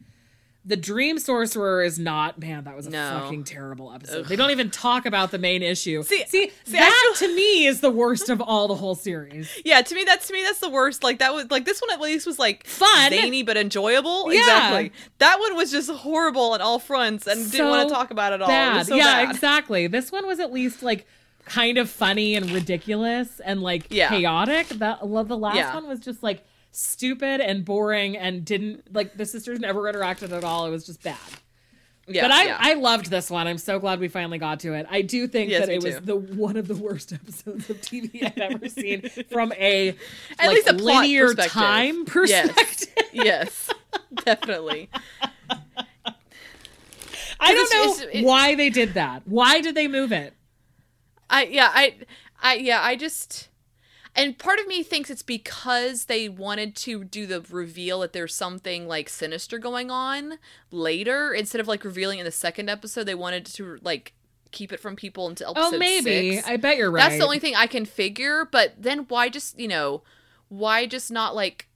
[0.64, 2.38] The Dream Sorcerer is not.
[2.40, 3.22] Man, that was a No.
[3.24, 4.28] fucking terrible episode.
[4.28, 6.04] They don't even talk about the main issue.
[6.04, 9.50] See- see, see, that to me is the worst of all the whole series.
[9.66, 11.04] yeah, to me that's to me that's the worst.
[11.04, 13.10] Like that was like this one at least was like Fun.
[13.12, 14.32] zany but enjoyable.
[14.32, 14.40] Yeah.
[14.42, 14.92] Exactly.
[15.18, 18.42] That one was just horrible on all fronts and didn't want to talk about it
[18.44, 18.48] all.
[18.48, 18.78] Bad.
[18.78, 19.34] was so yeah, bad.
[19.34, 19.88] exactly.
[19.88, 21.08] This one was at least like
[21.46, 24.10] kind of funny and ridiculous and like Yeah.
[24.10, 24.68] chaotic.
[24.70, 25.08] That the
[25.38, 25.74] last Yeah.
[25.74, 30.44] one was just like stupid and boring and didn't like the sisters never interacted at
[30.44, 30.66] all.
[30.66, 31.18] It was just bad.
[32.08, 32.58] Yeah, but I, yeah.
[32.60, 33.48] I loved this one.
[33.48, 34.86] I'm so glad we finally got to it.
[34.90, 38.24] I do think Yes, that it was the one of the worst episodes of TV
[38.26, 39.96] I've ever seen from a At
[40.40, 41.52] like, least a linear perspective.
[41.54, 42.90] time perspective.
[43.14, 43.70] yes.
[44.26, 44.90] Definitely.
[47.40, 49.24] I don't know it's- it's- it- why they did that.
[49.26, 50.34] Why did they move it?
[51.30, 51.96] I yeah, I
[52.42, 53.48] I yeah, I just
[54.16, 58.36] and part of me thinks it's because they wanted to do the reveal that there's
[58.36, 60.38] something like sinister going on
[60.70, 64.14] later instead of like revealing in the second episode they wanted to like
[64.52, 66.36] keep it from people until oh, episode Oh, maybe.
[66.36, 66.48] six.
[66.48, 67.04] I bet you're right.
[67.04, 70.04] That's the only thing I can figure, but then why just, you know,
[70.50, 71.68] why just not like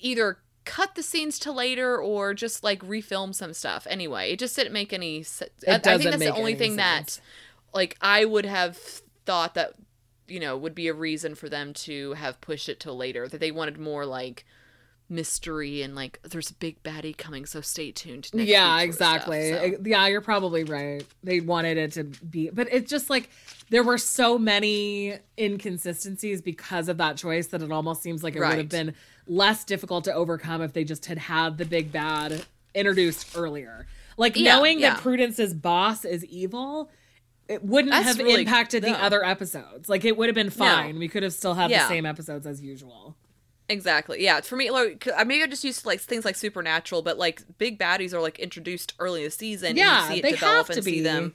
[0.00, 3.86] either cut the scenes to later or just like refilm some stuff.
[3.90, 5.50] Anyway, it just didn't make any sense.
[5.68, 7.16] I, think that's make the only thing sense.
[7.16, 7.22] that
[7.74, 8.76] like I would have
[9.26, 9.74] thought that
[10.28, 13.40] you know would be a reason for them to have pushed it till later that
[13.40, 14.44] they wanted more like
[15.12, 19.48] mystery and like there's a big baddie coming so stay tuned next yeah, exactly.
[19.48, 19.82] stuff, so.
[19.84, 21.04] Yeah, you're probably right.
[21.22, 23.28] They wanted it to be, but it's just like
[23.70, 28.40] there were so many inconsistencies because of that choice that it almost seems like it
[28.40, 28.94] would have been
[29.26, 32.44] less difficult to overcome if they just had had the big bad
[32.74, 33.86] introduced earlier.
[34.16, 34.94] Like Yeah, knowing yeah.
[34.94, 36.90] that Prudence's boss is evil.
[37.48, 39.88] It wouldn't That's have really- impacted the other episodes.
[39.88, 40.98] Like it would have been fine.
[40.98, 43.16] We could have still had the same episodes as usual.
[43.68, 44.22] Exactly.
[44.22, 44.40] Yeah.
[44.42, 47.16] For me, like, I uh, maybe I just used to like things like supernatural, but
[47.16, 49.76] like big baddies are like introduced early in the season.
[49.76, 51.00] Yeah, and you see it they develop have and to see be.
[51.00, 51.34] them.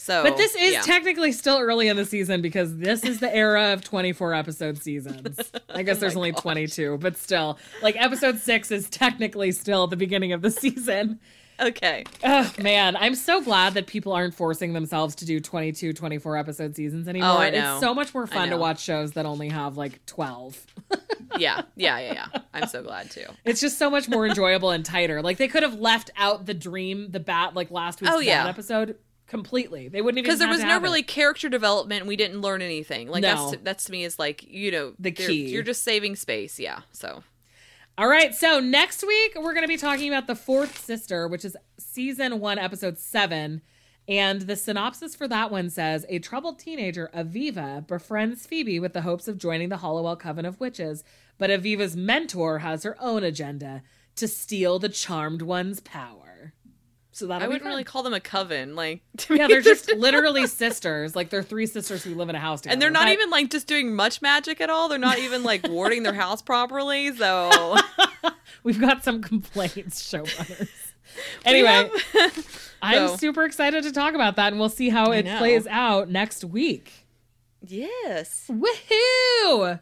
[0.00, 0.80] So, But this is yeah.
[0.82, 5.38] technically still early in the season because this is the era of 24 episode seasons.
[5.68, 7.58] I guess oh there's only 22, but still.
[7.82, 11.18] Like episode 6 is technically still the beginning of the season.
[11.60, 12.04] Okay.
[12.24, 16.76] Oh man, I'm so glad that people aren't forcing themselves to do 22, 24 episode
[16.76, 17.30] seasons anymore.
[17.30, 17.72] Oh, I know.
[17.72, 20.66] It's so much more fun to watch shows that only have like 12.
[21.36, 22.40] Yeah, yeah, yeah, yeah.
[22.54, 23.26] I'm so glad too.
[23.44, 25.20] It's just so much more enjoyable and tighter.
[25.22, 28.48] Like they could have left out the dream, the bat, like last week's Oh, yeah.
[28.48, 28.96] episode
[29.26, 29.88] completely.
[29.88, 30.86] They wouldn't even Because there was no have it.
[30.86, 32.06] really character development.
[32.06, 33.08] We didn't learn anything.
[33.08, 33.28] Like No.
[33.36, 35.50] that's to, that's to me is like you know The key.
[35.50, 36.58] You're just saving space.
[36.58, 36.80] Yeah.
[36.92, 37.22] So
[37.98, 41.44] All right, so next week we're going to be talking about The Fourth Sister, which
[41.44, 43.60] is season one, episode seven.
[44.06, 49.02] And the synopsis for that one says A troubled teenager, Aviva, befriends Phoebe with the
[49.02, 51.02] hopes of joining the Halliwell Coven of Witches.
[51.38, 53.82] But Aviva's mentor has her own agenda
[54.14, 56.27] to steal the Charmed One's power.
[57.18, 58.74] So that I wouldn't really call them a coven.
[58.76, 61.16] Like to me, Yeah, they're just literally sisters.
[61.16, 62.72] Like they're three sisters who live in a house together.
[62.74, 64.88] and they're not But- even like just doing much magic at all.
[64.88, 67.14] They're not even like warding their house properly.
[67.16, 67.76] So
[68.62, 70.68] We've got some complaints, showrunners.
[71.44, 71.90] Anyway,
[72.82, 75.38] I'm So- super excited to talk about that, and we'll see how it know.
[75.38, 76.92] plays out next week.
[77.66, 79.80] yes, Woohoo!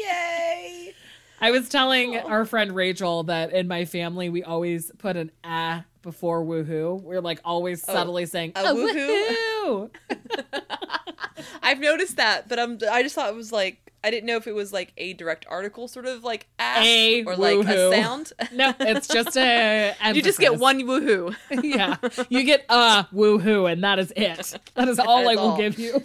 [0.00, 0.94] yay!
[1.40, 5.84] I was telling our friend Rachel that in my family we always put an ah
[6.02, 7.00] before woohoo.
[7.02, 10.60] We're like always subtly saying a a woohoo?" woohoo.
[11.62, 14.46] I've noticed that, but I'm I just thought it was like I didn't know if
[14.46, 17.92] it was like a direct article, sort of like A or like woohoo.
[17.92, 18.32] a sound.
[18.52, 19.96] no, it's just a.
[20.14, 21.34] You just get one woohoo.
[21.64, 21.96] yeah,
[22.28, 24.60] you get a woohoo, and that is it.
[24.74, 25.56] That is all That I will all.
[25.56, 26.00] give you.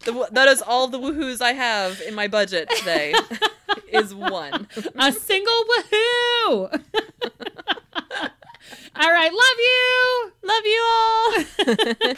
[0.00, 3.14] The, that is all the woohoos I have in my budget today.
[3.88, 4.66] is one.
[4.96, 6.82] a single woohoo.
[8.96, 10.32] all right, love you.
[10.42, 12.16] Love you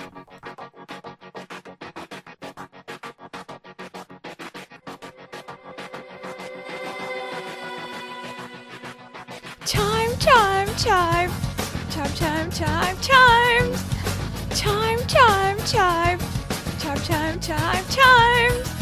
[1.05, 1.12] all.
[9.66, 11.32] Chime, chime, chime.
[11.90, 13.74] Chime, chime, chime, chime.
[14.54, 16.20] Chime, chime, chime.
[16.78, 18.75] Chime, chime, chime, chime.